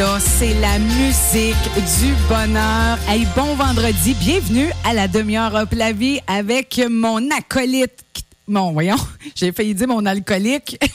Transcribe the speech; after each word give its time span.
là, 0.00 0.18
c'est 0.18 0.54
la 0.60 0.78
musique 0.78 1.54
du 2.00 2.14
bonheur. 2.26 2.98
Hey, 3.06 3.26
bon 3.36 3.54
vendredi, 3.54 4.14
bienvenue 4.14 4.70
à 4.82 4.94
la 4.94 5.06
demi-heure 5.08 5.54
up 5.54 5.68
la 5.72 5.92
vie 5.92 6.20
avec 6.26 6.80
mon 6.88 7.30
acolyte. 7.30 8.02
Bon, 8.48 8.72
voyons, 8.72 8.96
j'ai 9.34 9.52
failli 9.52 9.74
dire 9.74 9.88
mon 9.88 10.06
alcoolique. 10.06 10.78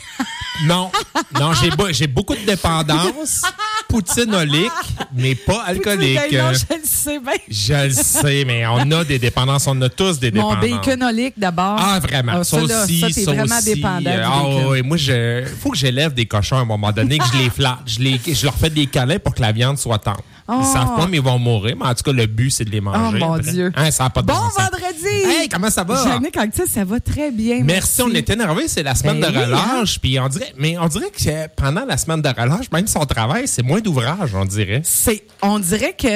Non, 0.64 0.90
non, 1.38 1.52
j'ai 1.92 2.08
beaucoup 2.08 2.34
de 2.34 2.46
dépendance. 2.46 3.42
Poutinolique, 3.88 4.72
mais 5.16 5.36
pas 5.36 5.64
alcoolique. 5.66 6.20
Non, 6.34 6.52
je 6.54 6.76
le 6.76 6.82
sais 6.84 7.20
bien. 7.20 7.34
Je 7.50 7.88
le 7.88 7.94
sais, 7.94 8.44
mais 8.46 8.66
on 8.68 8.92
a 8.92 9.04
des 9.04 9.20
dépendances. 9.20 9.68
On 9.68 9.82
a 9.82 9.90
tous 9.90 10.20
des 10.20 10.32
Mon 10.32 10.54
dépendances. 10.56 10.80
baconolique 10.88 11.34
d'abord. 11.38 11.78
Ah, 11.80 12.00
vraiment. 12.00 12.34
Ah, 12.36 12.44
ça, 12.44 12.58
là, 12.62 12.84
aussi, 12.84 13.00
ça, 13.00 13.08
t'es 13.10 13.24
vraiment 13.24 13.62
dépendant 13.64 14.10
Euh, 14.10 14.24
Ah, 14.26 14.42
bacon. 14.44 14.66
oui, 14.72 14.82
moi, 14.82 14.98
je, 14.98 15.46
faut 15.62 15.72
que 15.72 15.78
j'élève 15.78 16.14
des 16.14 16.26
cochons 16.26 16.58
à 16.58 16.62
un 16.62 16.66
moment 16.66 16.92
donné, 16.92 17.18
que 17.18 17.26
je 17.34 17.38
les 17.38 17.50
flatte. 17.50 17.80
Je, 17.86 18.00
les, 18.00 18.20
je 18.26 18.44
leur 18.46 18.56
fais 18.56 18.70
des 18.70 18.88
câlins 18.88 19.20
pour 19.20 19.34
que 19.34 19.42
la 19.42 19.52
viande 19.52 19.78
soit 19.78 20.00
tendre. 20.00 20.22
Oh. 20.48 20.54
Ils 20.60 20.66
savent 20.66 20.96
pas, 20.96 21.08
mais 21.08 21.18
ils 21.18 21.24
vont 21.24 21.40
mourir. 21.40 21.76
Mais 21.78 21.86
en 21.86 21.96
tout 21.96 22.04
cas, 22.04 22.12
le 22.12 22.28
but, 22.28 22.52
c'est 22.52 22.66
de 22.66 22.70
les 22.70 22.82
manger. 22.82 23.18
Oh, 23.22 23.26
mon 23.26 23.34
après. 23.34 23.52
Dieu. 23.52 23.72
Hein, 23.76 23.90
ça 23.90 24.04
n'a 24.04 24.10
pas 24.12 24.22
de 24.22 24.28
Bon 24.28 24.34
vendredi! 24.34 25.26
Hey, 25.26 25.50
comment 25.50 25.70
ça 25.72 25.84
va? 25.84 26.04
Jannick 26.04 26.38
Anctil, 26.38 26.66
ça 26.68 26.84
va 26.84 27.00
très 27.00 27.32
bien. 27.32 27.62
Merci, 27.64 28.02
on 28.04 28.12
est 28.12 28.30
énervé, 28.30 28.68
c'est 28.68 28.84
la 28.84 28.94
semaine 28.94 29.20
Ben 29.20 29.32
de 29.32 29.38
oui, 29.38 29.44
relâche. 29.44 30.00
Puis 30.00 30.20
on 30.20 30.28
dirait, 30.28 30.54
mais 30.58 30.78
on 30.78 30.88
dirait 30.88 31.10
que 31.10 31.48
pendant 31.56 31.86
la 31.86 31.98
semaine 31.98 32.22
de 32.22 32.30
relâche, 32.30 32.70
même 32.72 32.86
son 32.88 33.06
travail, 33.06 33.48
c'est 33.48 33.64
moins 33.64 33.80
d'ouvrage, 33.80 34.36
on 34.36 34.46
dirait. 34.46 34.82
C'est, 34.84 35.24
on 35.42 35.58
dirait 35.58 35.96
que 35.98 36.08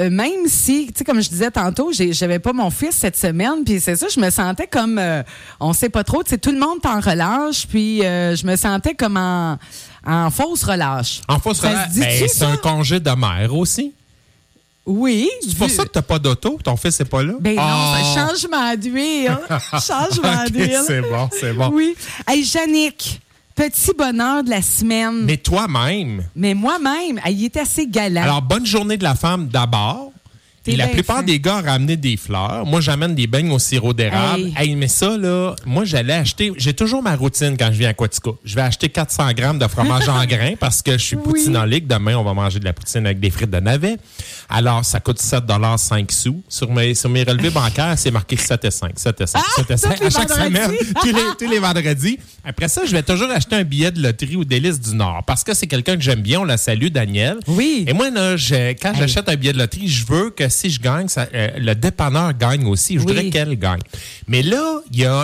euh, 0.00 0.10
même 0.10 0.46
si, 0.46 0.86
tu 0.88 0.98
sais, 0.98 1.04
comme 1.04 1.20
je 1.20 1.28
disais 1.28 1.50
tantôt, 1.50 1.92
j'avais 1.92 2.38
pas 2.40 2.52
mon 2.52 2.70
fils 2.70 2.96
cette 2.96 3.16
semaine, 3.16 3.64
puis 3.64 3.80
c'est 3.80 3.96
ça, 3.96 4.06
je 4.12 4.20
me 4.20 4.30
sentais 4.30 4.66
comme, 4.66 4.98
euh, 4.98 5.22
on 5.60 5.72
sait 5.72 5.88
pas 5.88 6.04
trop, 6.04 6.22
tu 6.22 6.30
sais, 6.30 6.38
tout 6.38 6.52
le 6.52 6.58
monde 6.58 6.78
est 6.82 6.88
en 6.88 7.00
relâche, 7.00 7.66
puis 7.68 8.04
euh, 8.04 8.34
je 8.34 8.46
me 8.46 8.56
sentais 8.56 8.94
comme 8.94 9.16
en, 9.16 9.58
en 10.08 10.30
fausse 10.30 10.64
relâche. 10.64 11.20
En 11.28 11.38
fausse 11.38 11.60
Ça 11.60 11.68
relâche, 11.68 11.88
ben, 11.94 12.08
c'est 12.18 12.28
ça? 12.28 12.48
un 12.48 12.56
congé 12.56 12.98
de 12.98 13.10
mère 13.10 13.54
aussi. 13.54 13.92
Oui. 14.86 15.28
C'est 15.46 15.56
pour 15.58 15.68
ça 15.68 15.84
que 15.84 15.90
t'as 15.90 16.02
pas 16.02 16.18
d'auto, 16.18 16.58
ton 16.64 16.76
fils 16.76 16.98
n'est 16.98 17.04
pas 17.06 17.22
là? 17.22 17.34
Ben 17.40 17.54
non, 17.56 17.62
c'est 17.94 18.18
un 18.20 18.26
changement 18.28 18.74
d'huile. 18.74 19.38
changement 19.86 20.42
Ok, 20.46 20.52
d'huile. 20.52 20.80
c'est 20.86 21.02
bon, 21.02 21.28
c'est 21.38 21.52
bon. 21.52 21.70
Oui. 21.74 21.94
Hey, 22.26 22.42
Jannick, 22.42 23.20
petit 23.54 23.90
bonheur 23.96 24.42
de 24.42 24.48
la 24.48 24.62
semaine. 24.62 25.24
Mais 25.26 25.36
toi-même, 25.36 26.24
Mais 26.34 26.54
moi-même, 26.54 27.20
elle, 27.22 27.34
il 27.38 27.44
est 27.44 27.56
assez 27.58 27.86
galant. 27.86 28.22
alors 28.22 28.40
bonne 28.42 28.64
journée 28.64 28.96
de 28.96 29.04
la 29.04 29.14
femme 29.14 29.48
d'abord. 29.48 30.10
Puis 30.68 30.76
la 30.76 30.88
plupart 30.88 31.18
fin. 31.18 31.22
des 31.22 31.40
gars 31.40 31.60
ramenaient 31.60 31.96
des 31.96 32.16
fleurs. 32.16 32.64
Moi, 32.66 32.80
j'amène 32.80 33.14
des 33.14 33.26
beignes 33.26 33.50
au 33.50 33.58
sirop 33.58 33.92
d'érable. 33.92 34.42
Hey. 34.56 34.68
Hey, 34.70 34.76
mais 34.76 34.88
ça, 34.88 35.16
là, 35.16 35.54
moi, 35.66 35.84
j'allais 35.84 36.12
acheter. 36.14 36.52
J'ai 36.56 36.74
toujours 36.74 37.02
ma 37.02 37.16
routine 37.16 37.56
quand 37.58 37.68
je 37.72 37.78
viens 37.78 37.88
à 37.90 37.94
Quatico. 37.94 38.38
Je 38.44 38.54
vais 38.54 38.62
acheter 38.62 38.88
400 38.88 39.32
grammes 39.32 39.58
de 39.58 39.66
fromage 39.66 40.08
en 40.08 40.24
grains 40.26 40.54
parce 40.58 40.82
que 40.82 40.92
je 40.92 40.98
suis 41.04 41.16
Oui. 41.16 41.22
poutinolique. 41.24 41.86
Demain, 41.86 42.16
on 42.16 42.24
va 42.24 42.34
manger 42.34 42.58
de 42.60 42.64
la 42.64 42.72
poutine 42.72 43.04
avec 43.06 43.20
des 43.20 43.30
frites 43.30 43.50
de 43.50 43.60
navet. 43.60 43.96
Alors, 44.48 44.84
ça 44.84 45.00
coûte 45.00 45.18
7 45.20 45.44
5 45.76 46.10
sous. 46.12 46.42
Sur 46.48 46.70
mes, 46.72 46.94
sur 46.94 47.10
mes 47.10 47.22
relevés 47.22 47.50
bancaires, 47.50 47.94
c'est 47.96 48.10
marqué 48.10 48.36
7 48.36 48.64
et 48.64 48.70
5. 48.70 48.92
7 48.98 49.20
et 49.20 49.26
5. 49.26 49.42
7 49.56 49.70
et 49.70 49.76
5. 49.76 49.90
Ah, 49.90 49.94
tous 49.96 50.00
les 50.02 50.06
À 50.06 50.10
chaque 50.10 50.28
vendredis. 50.28 50.54
semaine, 50.54 50.70
tous 51.00 51.06
les, 51.06 51.22
tous 51.38 51.50
les 51.50 51.58
vendredis. 51.58 52.18
Après 52.44 52.68
ça, 52.68 52.82
je 52.86 52.92
vais 52.92 53.02
toujours 53.02 53.30
acheter 53.30 53.56
un 53.56 53.64
billet 53.64 53.90
de 53.90 54.00
loterie 54.02 54.36
au 54.36 54.44
Délice 54.44 54.80
du 54.80 54.94
Nord 54.94 55.22
parce 55.26 55.44
que 55.44 55.54
c'est 55.54 55.66
quelqu'un 55.66 55.96
que 55.96 56.02
j'aime 56.02 56.20
bien. 56.22 56.40
On 56.40 56.44
la 56.44 56.56
salue, 56.56 56.86
Daniel. 56.88 57.36
Oui. 57.46 57.84
Et 57.86 57.92
moi, 57.92 58.10
là, 58.10 58.36
je- 58.36 58.72
quand 58.72 58.92
j'achète 58.98 59.28
un 59.28 59.36
billet 59.36 59.52
de 59.52 59.58
loterie, 59.58 59.88
je 59.88 60.06
veux 60.06 60.30
que 60.30 60.48
si 60.58 60.70
je 60.70 60.80
gagne, 60.80 61.08
ça- 61.08 61.28
euh, 61.34 61.50
le 61.58 61.74
dépanneur 61.74 62.32
gagne 62.34 62.66
aussi. 62.66 62.94
Je 62.94 62.98
Oui. 63.00 63.06
voudrais 63.06 63.30
qu'elle 63.30 63.56
gagne. 63.58 63.80
Mais 64.26 64.42
là, 64.42 64.80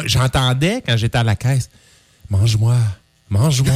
j'entendais 0.06 0.82
quand 0.86 0.96
j'étais 0.96 1.18
à 1.18 1.24
la 1.24 1.36
caisse, 1.36 1.68
mange-moi. 2.30 2.76
Mange-moi. 3.30 3.74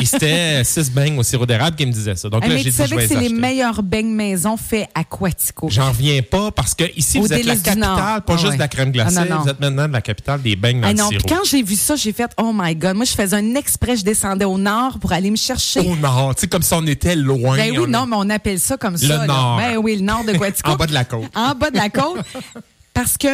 Et 0.00 0.04
c'était 0.04 0.62
six 0.62 0.90
beignes 0.92 1.18
au 1.18 1.22
sirop 1.22 1.46
d'érable 1.46 1.74
qui 1.74 1.86
me 1.86 1.90
disait 1.90 2.14
ça. 2.14 2.28
Donc 2.28 2.42
là, 2.42 2.48
mais 2.50 2.58
j'ai 2.58 2.70
tu 2.70 2.76
dit, 2.82 2.86
je 2.88 2.94
vais 2.94 3.02
que 3.02 3.08
c'est 3.08 3.14
les 3.14 3.26
acheter. 3.26 3.34
meilleurs 3.34 3.82
beignes 3.82 4.12
maison 4.14 4.56
faits 4.58 4.88
à 4.94 5.04
Quatico. 5.04 5.68
J'en 5.70 5.88
reviens 5.88 6.20
pas 6.22 6.50
parce 6.52 6.74
que 6.74 6.84
ici, 6.96 7.18
Au 7.18 7.22
vous 7.22 7.32
êtes 7.32 7.44
la 7.46 7.54
Délice 7.56 7.62
du 7.74 7.78
Nord. 7.80 7.96
capitale, 7.96 8.20
pas 8.22 8.32
Ah 8.34 8.36
juste 8.36 8.48
ouais. 8.50 8.54
de 8.54 8.60
la 8.60 8.68
crème 8.68 8.92
glacée, 8.92 9.16
Ah, 9.18 9.24
non, 9.24 9.36
non. 9.36 9.42
vous 9.42 9.48
êtes 9.48 9.58
maintenant 9.60 9.88
de 9.88 9.92
la 9.94 10.02
capitale 10.02 10.42
des 10.42 10.54
beignes 10.54 10.80
dans 10.82 10.88
Ah 10.88 10.92
le 10.92 10.98
non, 10.98 11.08
sirop. 11.08 11.24
puis 11.26 11.34
quand 11.34 11.44
j'ai 11.44 11.62
vu 11.62 11.74
ça, 11.76 11.96
j'ai 11.96 12.12
fait 12.12 12.30
Oh 12.36 12.52
my 12.54 12.76
God. 12.76 12.94
Moi, 12.96 13.06
je 13.06 13.12
faisais 13.12 13.36
un 13.36 13.54
exprès, 13.54 13.96
je 13.96 14.04
descendais 14.04 14.44
au 14.44 14.58
nord 14.58 14.98
pour 15.00 15.12
aller 15.12 15.30
me 15.30 15.36
chercher. 15.36 15.80
Au 15.80 15.96
nord, 15.96 16.34
tu 16.34 16.42
sais, 16.42 16.46
comme 16.46 16.62
si 16.62 16.74
on 16.74 16.86
était 16.86 17.16
loin. 17.16 17.56
ben 17.56 17.70
oui, 17.72 17.78
on- 17.80 17.86
non, 17.88 18.06
mais 18.06 18.16
on 18.18 18.30
appelle 18.30 18.60
ça 18.60 18.76
comme 18.76 18.92
Le 18.94 18.98
ça. 18.98 19.16
là. 19.16 19.26
nord. 19.26 19.56
Ben 19.56 19.76
oui, 19.78 19.96
le 19.96 20.02
nord 20.02 20.24
de 20.24 20.32
Quatico. 20.38 20.70
En 20.70 20.76
bas 20.76 20.86
de 20.86 20.94
la 20.94 21.04
côte. 21.04 21.24
En 21.34 21.54
bas 21.54 21.70
de 21.70 21.76
la 21.76 21.88
côte. 21.88 22.18
Parce 22.98 23.16
que 23.16 23.28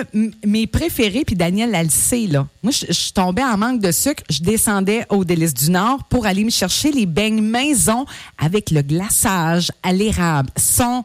mes 0.47 0.67
préférés, 0.67 1.25
puis 1.25 1.37
Daniel, 1.37 1.75
elle 1.75 1.91
le 1.91 2.27
là. 2.27 2.47
Moi, 2.63 2.71
je, 2.71 2.93
je 2.93 3.13
tombais 3.15 3.43
en 3.43 3.57
manque 3.57 3.81
de 3.81 3.93
sucre. 3.93 4.23
Je 4.29 4.43
descendais 4.43 5.07
au 5.09 5.25
Délice 5.25 5.55
du 5.55 5.71
Nord 5.71 6.05
pour 6.11 6.27
aller 6.27 6.45
me 6.45 6.51
chercher 6.51 6.93
les 6.93 7.07
beignes 7.07 7.41
maison 7.41 8.05
avec 8.37 8.71
le 8.71 8.83
glaçage 8.83 9.73
à 9.83 9.95
l'érable. 9.95 10.51
Son, 10.59 11.03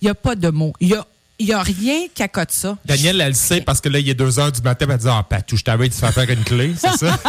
il 0.00 0.06
n'y 0.06 0.10
a 0.10 0.14
pas 0.14 0.34
de 0.34 0.48
mots. 0.48 0.72
Il 0.80 0.88
n'y 0.88 0.94
a, 0.94 1.06
il 1.40 1.46
y 1.46 1.52
a 1.52 1.62
rien 1.62 2.06
qui 2.14 2.22
accote 2.22 2.52
ça. 2.52 2.76
Daniel, 2.84 3.20
elle 3.20 3.28
le 3.28 3.34
sait 3.34 3.60
parce 3.62 3.80
que 3.80 3.88
là, 3.88 3.98
il 3.98 4.08
est 4.08 4.14
2 4.14 4.38
heures 4.38 4.52
du 4.52 4.60
matin, 4.62 4.86
elle 4.88 4.96
dit 4.98 5.06
Ah, 5.08 5.24
Patou, 5.28 5.56
je 5.56 5.64
t'avais 5.64 5.88
dit 5.88 5.96
de 5.96 6.00
faire 6.00 6.12
faire 6.12 6.30
une 6.30 6.44
clé, 6.44 6.72
c'est 6.76 6.96
ça? 6.96 7.18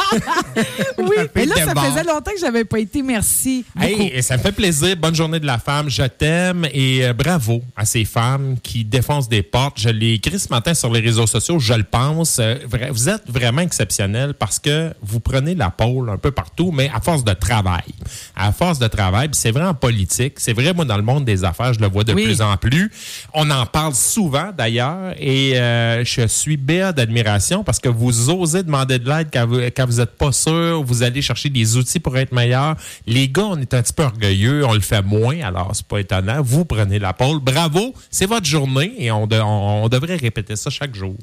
Oui, 0.97 1.15
mais 1.35 1.45
là, 1.45 1.55
ça 1.55 1.73
faisait 1.73 2.03
longtemps 2.03 2.31
que 2.31 2.39
j'avais 2.39 2.65
pas 2.65 2.79
été. 2.79 3.01
Merci. 3.01 3.65
Hey, 3.79 4.07
et 4.13 4.21
ça 4.21 4.37
me 4.37 4.41
fait 4.41 4.51
plaisir. 4.51 4.95
Bonne 4.97 5.15
journée 5.15 5.39
de 5.39 5.45
la 5.45 5.57
femme. 5.57 5.89
Je 5.89 6.03
t'aime 6.03 6.67
et 6.73 7.05
euh, 7.05 7.13
bravo 7.13 7.63
à 7.75 7.85
ces 7.85 8.05
femmes 8.05 8.57
qui 8.61 8.83
défoncent 8.85 9.29
des 9.29 9.41
portes. 9.43 9.79
Je 9.79 9.89
l'ai 9.89 10.13
écrit 10.13 10.39
ce 10.39 10.49
matin 10.49 10.73
sur 10.73 10.91
les 10.91 10.99
réseaux 10.99 11.27
sociaux, 11.27 11.59
je 11.59 11.73
le 11.73 11.83
pense. 11.83 12.37
Euh, 12.39 12.55
vous 12.91 13.09
êtes 13.09 13.23
vraiment 13.29 13.61
exceptionnels 13.61 14.33
parce 14.33 14.59
que 14.59 14.93
vous 15.01 15.19
prenez 15.19 15.55
la 15.55 15.69
pôle 15.69 16.09
un 16.09 16.17
peu 16.17 16.31
partout, 16.31 16.71
mais 16.71 16.89
à 16.93 16.99
force 17.01 17.23
de 17.23 17.33
travail. 17.33 17.81
À 18.35 18.51
force 18.51 18.79
de 18.79 18.87
travail, 18.87 19.29
c'est 19.31 19.51
vrai 19.51 19.65
en 19.65 19.73
politique, 19.73 20.33
c'est 20.37 20.53
vrai, 20.53 20.73
moi, 20.73 20.85
dans 20.85 20.97
le 20.97 21.03
monde 21.03 21.25
des 21.25 21.43
affaires, 21.43 21.73
je 21.73 21.79
le 21.79 21.87
vois 21.87 22.03
de 22.03 22.13
Oui. 22.13 22.23
plus 22.25 22.41
en 22.41 22.57
plus. 22.57 22.91
On 23.33 23.49
en 23.49 23.65
parle 23.65 23.93
souvent, 24.01 24.51
d'ailleurs, 24.57 25.13
et 25.19 25.57
euh, 25.59 26.03
je 26.03 26.27
suis 26.27 26.57
béat 26.57 26.91
d'admiration 26.91 27.63
parce 27.63 27.79
que 27.79 27.89
vous 27.89 28.29
osez 28.29 28.63
demander 28.63 28.99
de 28.99 29.09
l'aide 29.09 29.27
quand 29.31 29.45
vous 29.47 29.59
quand 29.75 29.85
vous 29.85 29.99
êtes 30.01 30.17
pas 30.17 30.31
sûr, 30.31 30.83
vous 30.83 31.03
allez 31.03 31.21
chercher 31.21 31.49
des 31.49 31.77
outils 31.77 31.99
pour 31.99 32.17
être 32.17 32.31
meilleur. 32.33 32.75
Les 33.07 33.27
gars, 33.29 33.45
on 33.45 33.57
est 33.59 33.73
un 33.73 33.81
petit 33.81 33.93
peu 33.93 34.03
orgueilleux, 34.03 34.65
on 34.65 34.73
le 34.73 34.79
fait 34.81 35.01
moins, 35.01 35.39
alors 35.41 35.71
c'est 35.73 35.85
pas 35.85 35.99
étonnant. 35.99 36.41
Vous 36.41 36.65
prenez 36.65 36.99
la 36.99 37.13
pôle. 37.13 37.39
Bravo, 37.39 37.93
c'est 38.09 38.25
votre 38.25 38.45
journée 38.45 38.93
et 38.97 39.11
on, 39.11 39.27
de- 39.27 39.39
on, 39.39 39.83
on 39.83 39.89
devrait 39.89 40.15
répéter 40.17 40.55
ça 40.55 40.69
chaque 40.69 40.95
jour. 40.95 41.15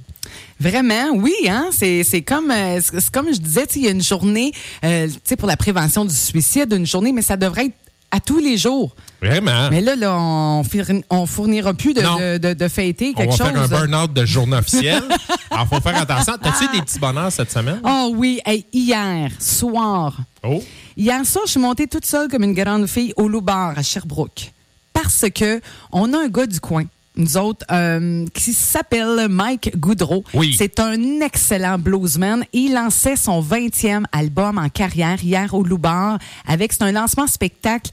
Vraiment, 0.60 1.10
oui, 1.14 1.34
hein. 1.48 1.68
C'est, 1.72 2.02
euh, 2.02 2.80
comme 3.12 3.32
je 3.32 3.38
disais, 3.40 3.66
il 3.76 3.84
y 3.84 3.88
a 3.88 3.90
une 3.90 4.02
journée, 4.02 4.52
euh, 4.84 5.08
pour 5.38 5.48
la 5.48 5.56
prévention 5.56 6.04
du 6.04 6.14
suicide, 6.14 6.72
une 6.72 6.86
journée, 6.86 7.12
mais 7.12 7.22
ça 7.22 7.36
devrait 7.36 7.66
être 7.66 7.74
à 8.10 8.20
tous 8.20 8.38
les 8.38 8.56
jours. 8.56 8.94
Vraiment? 9.20 9.68
Mais 9.70 9.80
là, 9.80 9.96
là, 9.96 10.16
on, 10.18 10.62
on 11.10 11.26
fournira 11.26 11.74
plus 11.74 11.92
de, 11.92 12.00
de, 12.00 12.38
de- 12.38 12.54
de 12.54 12.68
fêter 12.68 13.12
on 13.14 13.18
quelque 13.18 13.30
va 13.32 13.36
chose. 13.36 13.46
faire 13.48 13.62
un 13.62 13.68
burn-out 13.68 14.12
de 14.12 14.24
journée 14.24 14.56
officielle. 14.56 15.02
alors, 15.50 15.66
faut 15.68 15.80
faire 15.80 16.00
attention. 16.00 16.34
T'as-tu 16.40 16.68
des 16.76 16.82
petits 16.82 16.98
bonheurs 16.98 17.32
cette 17.32 17.50
semaine? 17.50 17.80
Oh 17.84 18.12
oui, 18.14 18.40
Hey, 18.46 18.64
hier 18.72 19.30
soir, 19.38 20.16
Oh. 20.44 20.62
hier 20.96 21.26
soir, 21.26 21.44
je 21.46 21.50
suis 21.52 21.60
montée 21.60 21.86
toute 21.88 22.06
seule 22.06 22.28
comme 22.28 22.44
une 22.44 22.54
grande 22.54 22.86
fille 22.86 23.12
au 23.16 23.26
Loubar 23.28 23.76
à 23.76 23.82
Sherbrooke 23.82 24.52
parce 24.92 25.24
que 25.34 25.60
on 25.92 26.12
a 26.14 26.18
un 26.24 26.28
gars 26.28 26.46
du 26.46 26.60
coin. 26.60 26.84
Nous 27.18 27.36
autres, 27.36 27.66
euh, 27.70 28.24
qui 28.32 28.52
s'appelle 28.52 29.26
Mike 29.28 29.76
Goudreau. 29.76 30.24
Oui. 30.34 30.54
C'est 30.56 30.78
un 30.80 31.20
excellent 31.20 31.78
bluesman. 31.78 32.44
Il 32.52 32.72
lançait 32.74 33.16
son 33.16 33.42
20e 33.42 34.04
album 34.12 34.56
en 34.56 34.68
carrière 34.68 35.22
hier 35.22 35.52
au 35.52 35.62
Loubar 35.64 36.18
avec, 36.46 36.72
c'est 36.72 36.82
un 36.84 36.92
lancement 36.92 37.26
spectacle. 37.26 37.90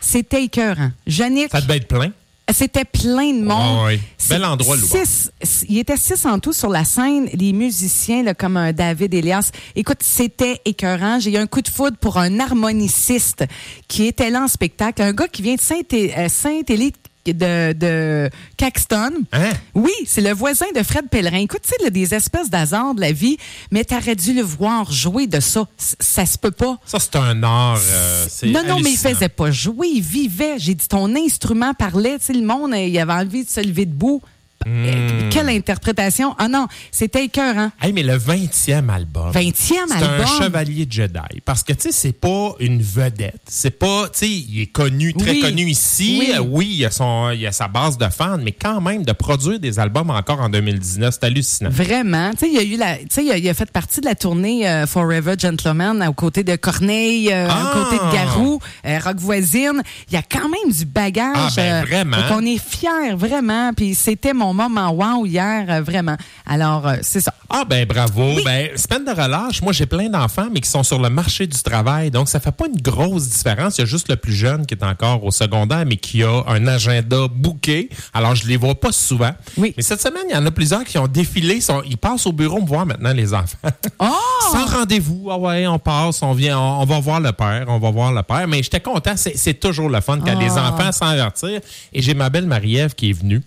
C'était 0.00 0.44
écœurant. 0.44 0.92
Yannick, 1.06 1.50
Ça 1.50 1.60
devait 1.60 1.78
être 1.78 1.88
plein. 1.88 2.12
c'était 2.54 2.84
plein 2.84 3.32
de 3.32 3.42
monde. 3.44 3.80
Ah 3.80 3.84
oui. 3.88 4.00
C'est 4.16 4.34
Bel 4.34 4.44
endroit, 4.44 4.76
six- 4.78 5.30
Il 5.68 5.78
était 5.78 5.96
six 5.96 6.24
en 6.24 6.38
tout 6.38 6.52
sur 6.52 6.68
la 6.70 6.84
scène. 6.84 7.28
Les 7.34 7.52
musiciens, 7.52 8.22
là, 8.22 8.32
comme 8.34 8.56
un 8.56 8.72
David 8.72 9.12
Elias. 9.12 9.50
Écoute, 9.74 9.98
c'était 10.02 10.60
écœurant. 10.64 11.18
J'ai 11.18 11.32
eu 11.32 11.36
un 11.36 11.46
coup 11.48 11.62
de 11.62 11.68
foudre 11.68 11.96
pour 11.96 12.16
un 12.16 12.38
harmoniciste 12.38 13.44
qui 13.88 14.06
était 14.06 14.30
là 14.30 14.42
en 14.44 14.48
spectacle. 14.48 15.02
Un 15.02 15.12
gars 15.12 15.26
qui 15.28 15.42
vient 15.42 15.56
de 15.56 15.60
Saint-É- 15.60 16.14
euh, 16.16 16.28
Saint-Élie 16.28 16.92
de, 17.34 17.72
de 17.72 18.30
Caxton. 18.56 19.10
Hein? 19.32 19.50
Oui, 19.74 19.92
c'est 20.06 20.20
le 20.20 20.32
voisin 20.32 20.66
de 20.74 20.82
Fred 20.82 21.08
Pellerin. 21.08 21.38
Écoute, 21.38 21.62
tu 21.62 21.70
sais, 21.84 21.90
des 21.90 22.14
espèces 22.14 22.50
d'hasards 22.50 22.94
de 22.94 23.00
la 23.00 23.12
vie, 23.12 23.36
mais 23.70 23.84
t'aurais 23.84 24.14
dû 24.16 24.32
le 24.34 24.42
voir 24.42 24.90
jouer 24.92 25.26
de 25.26 25.40
ça. 25.40 25.66
C- 25.76 25.96
Ça 26.00 26.26
se 26.26 26.36
peut 26.38 26.50
pas. 26.50 26.78
Ça, 26.84 26.98
c'est 26.98 27.16
un 27.16 27.42
art. 27.42 27.80
euh, 27.90 28.26
Non, 28.44 28.62
non, 28.66 28.80
mais 28.80 28.90
il 28.92 28.96
faisait 28.98 29.28
pas 29.28 29.50
jouer, 29.50 29.88
il 29.94 30.02
vivait. 30.02 30.54
J'ai 30.58 30.74
dit, 30.74 30.88
ton 30.88 31.14
instrument 31.16 31.74
parlait, 31.74 32.18
tu 32.18 32.26
sais, 32.26 32.32
le 32.32 32.42
monde, 32.46 32.72
il 32.76 32.98
avait 32.98 33.12
envie 33.12 33.44
de 33.44 33.50
se 33.50 33.60
lever 33.60 33.86
debout. 33.86 34.22
Euh, 34.66 35.28
Quelle 35.30 35.48
interprétation? 35.50 36.34
Ah 36.38 36.48
non, 36.48 36.66
c'était 36.90 37.24
écœurant. 37.24 37.70
Hey, 37.80 37.92
mais 37.92 38.02
le 38.02 38.18
20e 38.18 38.88
album. 38.90 39.30
20e 39.30 39.52
C'est 39.54 39.78
album. 39.78 40.20
un 40.20 40.42
chevalier 40.42 40.86
Jedi. 40.90 41.18
Parce 41.44 41.62
que, 41.62 41.72
tu 41.72 41.82
sais, 41.82 41.92
c'est 41.92 42.12
pas 42.12 42.54
une 42.60 42.82
vedette. 42.82 43.40
C'est 43.48 43.78
pas, 43.78 44.08
tu 44.08 44.18
sais, 44.18 44.28
il 44.30 44.60
est 44.62 44.66
connu, 44.66 45.14
très 45.14 45.30
Oui. 45.32 45.40
connu 45.40 45.62
ici. 45.70 46.16
Oui. 46.20 46.32
Euh, 46.34 46.40
Oui, 46.40 46.74
il, 46.78 46.84
a 46.84 46.90
son, 46.90 47.30
il 47.30 47.46
a 47.46 47.52
sa 47.52 47.68
base 47.68 47.98
de 47.98 48.08
fans, 48.08 48.38
mais 48.42 48.52
quand 48.52 48.80
même, 48.80 49.04
de 49.04 49.12
produire 49.12 49.60
des 49.60 49.78
albums 49.78 50.10
encore 50.10 50.40
en 50.40 50.48
2019, 50.48 51.14
c'est 51.14 51.24
hallucinant. 51.26 51.70
Vraiment. 51.70 52.30
Tu 52.32 52.38
sais, 52.38 52.50
il 52.52 52.58
a 52.58 52.62
eu 52.62 52.76
la, 52.76 52.96
tu 52.98 53.06
sais, 53.10 53.24
il 53.24 53.30
a, 53.30 53.38
il 53.38 53.48
a 53.48 53.54
fait 53.54 53.70
partie 53.70 54.00
de 54.00 54.06
la 54.06 54.14
tournée 54.14 54.68
euh, 54.68 54.86
Forever 54.86 55.34
Gentleman 55.38 56.04
aux 56.08 56.12
côtés 56.14 56.42
de 56.44 56.56
Corneille, 56.56 57.30
euh, 57.32 57.46
Ah! 57.50 57.72
aux 57.76 57.84
côtés 57.84 57.96
de 58.04 58.12
Garou, 58.12 58.58
euh, 58.86 58.98
Rock 59.04 59.16
Voisine. 59.18 59.82
Il 60.08 60.14
y 60.14 60.16
a 60.16 60.22
quand 60.22 60.48
même 60.48 60.72
du 60.72 60.84
bagage. 60.84 61.36
Ah, 61.36 61.48
ben, 61.56 61.84
vraiment. 61.84 62.16
qu'on 62.28 62.44
est 62.44 62.58
fiers, 62.58 63.14
vraiment. 63.14 63.72
Puis 63.74 63.94
c'était 63.94 64.32
mon 64.32 64.47
moment 64.52 64.90
wow 64.90 65.26
hier, 65.26 65.66
euh, 65.68 65.80
vraiment. 65.82 66.16
Alors, 66.46 66.86
euh, 66.86 66.96
c'est 67.02 67.20
ça. 67.20 67.32
Ah 67.50 67.64
ben 67.68 67.86
bravo. 67.86 68.34
Ben 68.44 68.76
semaine 68.76 69.04
de 69.06 69.10
relâche, 69.10 69.62
moi 69.62 69.72
j'ai 69.72 69.86
plein 69.86 70.08
d'enfants 70.10 70.48
mais 70.52 70.60
qui 70.60 70.68
sont 70.68 70.82
sur 70.82 70.98
le 71.00 71.08
marché 71.08 71.46
du 71.46 71.58
travail. 71.62 72.10
Donc 72.10 72.28
ça 72.28 72.40
fait 72.40 72.52
pas 72.52 72.66
une 72.66 72.80
grosse 72.80 73.28
différence, 73.28 73.78
il 73.78 73.82
y 73.82 73.84
a 73.84 73.86
juste 73.86 74.08
le 74.10 74.16
plus 74.16 74.34
jeune 74.34 74.66
qui 74.66 74.74
est 74.74 74.84
encore 74.84 75.24
au 75.24 75.30
secondaire 75.30 75.84
mais 75.86 75.96
qui 75.96 76.22
a 76.22 76.42
un 76.46 76.66
agenda 76.66 77.26
bouqué. 77.28 77.88
Alors 78.12 78.34
je 78.34 78.46
les 78.46 78.56
vois 78.58 78.74
pas 78.74 78.92
souvent. 78.92 79.30
Oui. 79.56 79.72
Mais 79.76 79.82
cette 79.82 80.02
semaine, 80.02 80.24
il 80.28 80.34
y 80.34 80.36
en 80.36 80.44
a 80.44 80.50
plusieurs 80.50 80.84
qui 80.84 80.98
ont 80.98 81.06
défilé, 81.08 81.60
sont- 81.62 81.82
ils 81.88 81.96
passent 81.96 82.26
au 82.26 82.32
bureau 82.32 82.60
me 82.60 82.66
voir 82.66 82.84
maintenant 82.84 83.12
les 83.14 83.32
enfants. 83.32 83.56
Oh! 83.98 84.06
Sans 84.52 84.66
rendez-vous. 84.66 85.28
Ah 85.30 85.38
ouais, 85.38 85.66
on 85.66 85.78
passe, 85.78 86.22
on 86.22 86.32
vient, 86.32 86.58
on, 86.58 86.82
on 86.82 86.84
va 86.84 87.00
voir 87.00 87.20
le 87.20 87.32
père, 87.32 87.64
on 87.68 87.78
va 87.78 87.90
voir 87.90 88.12
le 88.12 88.22
père. 88.22 88.46
Mais 88.46 88.62
j'étais 88.62 88.80
content, 88.80 89.14
c'est 89.16 89.54
toujours 89.60 89.88
le 89.88 90.00
fun 90.02 90.18
quand 90.20 90.34
Ah. 90.36 90.42
les 90.42 90.50
enfants 90.52 90.92
s'avertir. 90.92 91.60
Et 91.92 92.02
j'ai 92.02 92.14
ma 92.14 92.28
belle 92.30 92.46
Marie-Ève 92.46 92.94
qui 92.94 93.10
est 93.10 93.12
venue 93.14 93.42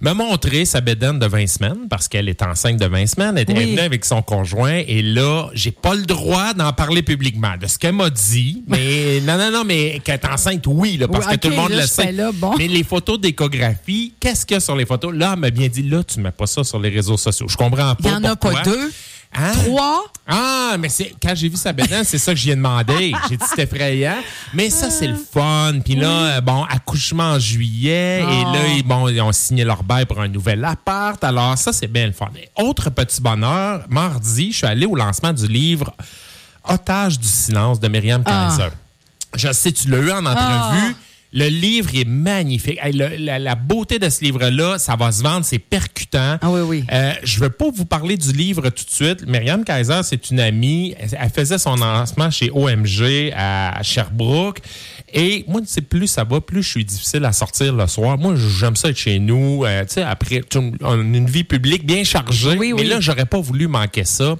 me 0.00 0.12
montrer 0.12 0.64
sa 0.64 0.80
bédaine 0.80 1.18
de 1.18 1.26
20 1.26 1.46
semaines 1.46 1.88
parce 1.90 2.08
qu'elle 2.08 2.28
est 2.28 2.42
enceinte 2.42 2.78
de 2.78 2.86
20 2.86 3.06
semaines. 3.06 3.36
Elle 3.36 3.42
était 3.42 3.52
Oui. 3.56 3.70
venue 3.72 3.80
avec 3.80 4.04
son 4.04 4.22
conjoint 4.22 4.82
et 4.86 5.02
là, 5.02 5.48
j'ai 5.52 5.70
pas 5.72 5.94
le 5.94 6.02
droit 6.02 6.54
d'en 6.54 6.72
parler 6.72 7.02
publiquement 7.02 7.56
de 7.60 7.66
ce 7.66 7.78
qu'elle 7.78 7.94
m'a 7.94 8.08
dit. 8.10 8.62
Mais 8.66 9.20
non, 9.26 9.36
non, 9.36 9.50
non, 9.50 9.64
mais 9.64 10.00
qu'elle 10.02 10.14
est 10.22 10.26
enceinte, 10.26 10.64
oui, 10.66 10.96
là, 10.96 11.06
parce 11.08 11.26
Oui, 11.26 11.32
que 11.32 11.38
tout 11.40 11.50
le 11.50 11.56
monde 11.56 11.70
là, 11.70 11.82
le 11.82 11.86
sait. 11.86 12.04
fais 12.06 12.12
là, 12.12 12.30
bon. 12.32 12.54
Mais 12.56 12.66
les 12.68 12.82
photos 12.84 13.20
d'échographie, 13.20 14.14
qu'est-ce 14.18 14.46
qu'il 14.46 14.54
y 14.54 14.58
a 14.58 14.60
sur 14.60 14.76
les 14.76 14.86
photos? 14.86 15.14
Là, 15.14 15.32
elle 15.34 15.40
m'a 15.40 15.50
bien 15.50 15.68
dit, 15.68 15.82
là, 15.82 16.02
tu 16.02 16.20
mets 16.20 16.30
pas 16.30 16.46
ça 16.46 16.64
sur 16.64 16.78
les 16.78 16.88
réseaux 16.88 17.16
sociaux. 17.18 17.46
Je 17.48 17.56
comprends 17.56 17.94
pas. 17.94 17.96
Il 18.04 18.10
y 18.10 18.14
en 18.14 18.24
a 18.24 18.36
pas 18.36 18.62
deux, 18.62 18.90
Hein? 19.32 19.52
trois? 19.64 20.04
Ah, 20.26 20.76
mais 20.78 20.88
c'est 20.88 21.14
quand 21.22 21.34
j'ai 21.34 21.48
vu 21.48 21.56
sa 21.56 21.72
bédaine, 21.72 22.02
c'est 22.04 22.18
ça 22.18 22.32
que 22.32 22.38
j'y 22.38 22.50
ai 22.50 22.56
demandé. 22.56 23.12
J'ai 23.28 23.36
dit 23.36 23.44
c'était 23.48 23.62
effrayant. 23.62 24.16
Mais 24.54 24.70
ça, 24.70 24.90
c'est 24.90 25.06
le 25.06 25.16
fun. 25.16 25.74
Puis 25.84 25.94
là, 25.94 26.08
euh, 26.36 26.40
bon, 26.40 26.64
accouchement 26.64 27.32
en 27.34 27.38
juillet. 27.38 28.20
Et 28.20 28.44
Ah. 28.46 28.52
là, 28.52 28.66
ils, 28.76 28.82
bon, 28.82 29.08
ils 29.08 29.20
ont 29.20 29.32
signé 29.32 29.64
leur 29.64 29.82
bail 29.84 30.04
pour 30.06 30.20
un 30.20 30.28
nouvel 30.28 30.64
appart. 30.64 31.22
Alors, 31.22 31.56
ça, 31.56 31.72
c'est 31.72 31.86
bien 31.86 32.06
le 32.06 32.12
fun. 32.12 32.28
Et 32.36 32.48
autre 32.60 32.90
petit 32.90 33.20
bonheur, 33.20 33.84
mardi, 33.88 34.50
je 34.52 34.56
suis 34.58 34.66
allé 34.66 34.84
au 34.86 34.96
lancement 34.96 35.32
du 35.32 35.46
livre 35.46 35.94
Otage 36.68 37.18
du 37.18 37.26
silence 37.28 37.78
de 37.80 37.88
Myriam 37.88 38.22
Ah. 38.26 38.48
Kaiser. 38.50 38.70
Je 39.36 39.52
sais, 39.52 39.72
tu 39.72 39.88
l'as 39.88 39.98
eu 39.98 40.10
en 40.12 40.26
entrevue. 40.26 40.94
Le 41.32 41.46
livre 41.46 41.90
est 41.94 42.04
magnifique. 42.08 42.78
Hey, 42.82 42.92
le- 42.92 43.16
la, 43.18 43.38
la 43.38 43.54
beauté 43.54 43.98
de 44.00 44.08
ce 44.08 44.24
livre-là, 44.24 44.78
ça 44.78 44.96
va 44.96 45.12
se 45.12 45.22
vendre, 45.22 45.44
c'est 45.44 45.60
percutant. 45.60 46.38
Ah 46.42 46.50
oui, 46.50 46.60
oui. 46.62 46.84
Euh, 46.92 47.12
je 47.22 47.38
ne 47.38 47.44
veux 47.44 47.50
pas 47.50 47.66
vous 47.72 47.84
parler 47.84 48.16
du 48.16 48.32
livre 48.32 48.68
tout 48.70 48.84
de 48.84 48.90
suite. 48.90 49.26
Myriam 49.28 49.62
Kaiser, 49.64 50.00
c'est 50.02 50.30
une 50.30 50.40
amie. 50.40 50.94
Elle, 50.98 51.30
faisait 51.30 51.58
son 51.58 51.76
lancement 51.76 52.30
chez 52.32 52.50
OMG 52.52 53.32
à 53.36 53.80
Sherbrooke. 53.82 54.58
Et 55.12 55.44
moi, 55.46 55.60
tu 55.60 55.68
sais, 55.68 55.82
plus 55.82 56.08
ça 56.08 56.24
va, 56.24 56.40
plus 56.40 56.62
je 56.64 56.68
suis 56.68 56.84
difficile 56.84 57.24
à 57.24 57.32
sortir 57.32 57.74
le 57.74 57.86
soir. 57.86 58.18
Moi, 58.18 58.34
j'aime 58.58 58.74
ça 58.74 58.88
être 58.88 58.96
chez 58.98 59.18
nous. 59.20 59.64
euh, 59.64 59.82
tu 59.84 59.94
sais, 59.94 60.02
après, 60.02 60.42
on 60.82 60.92
a 60.92 60.94
une 60.96 61.26
vie 61.26 61.44
publique 61.44 61.86
bien 61.86 62.02
chargée. 62.02 62.56
Oui, 62.58 62.72
mais 62.74 62.82
oui. 62.82 62.88
là, 62.88 62.98
j'aurais 63.00 63.26
pas 63.26 63.40
voulu 63.40 63.68
manquer 63.68 64.04
ça. 64.04 64.34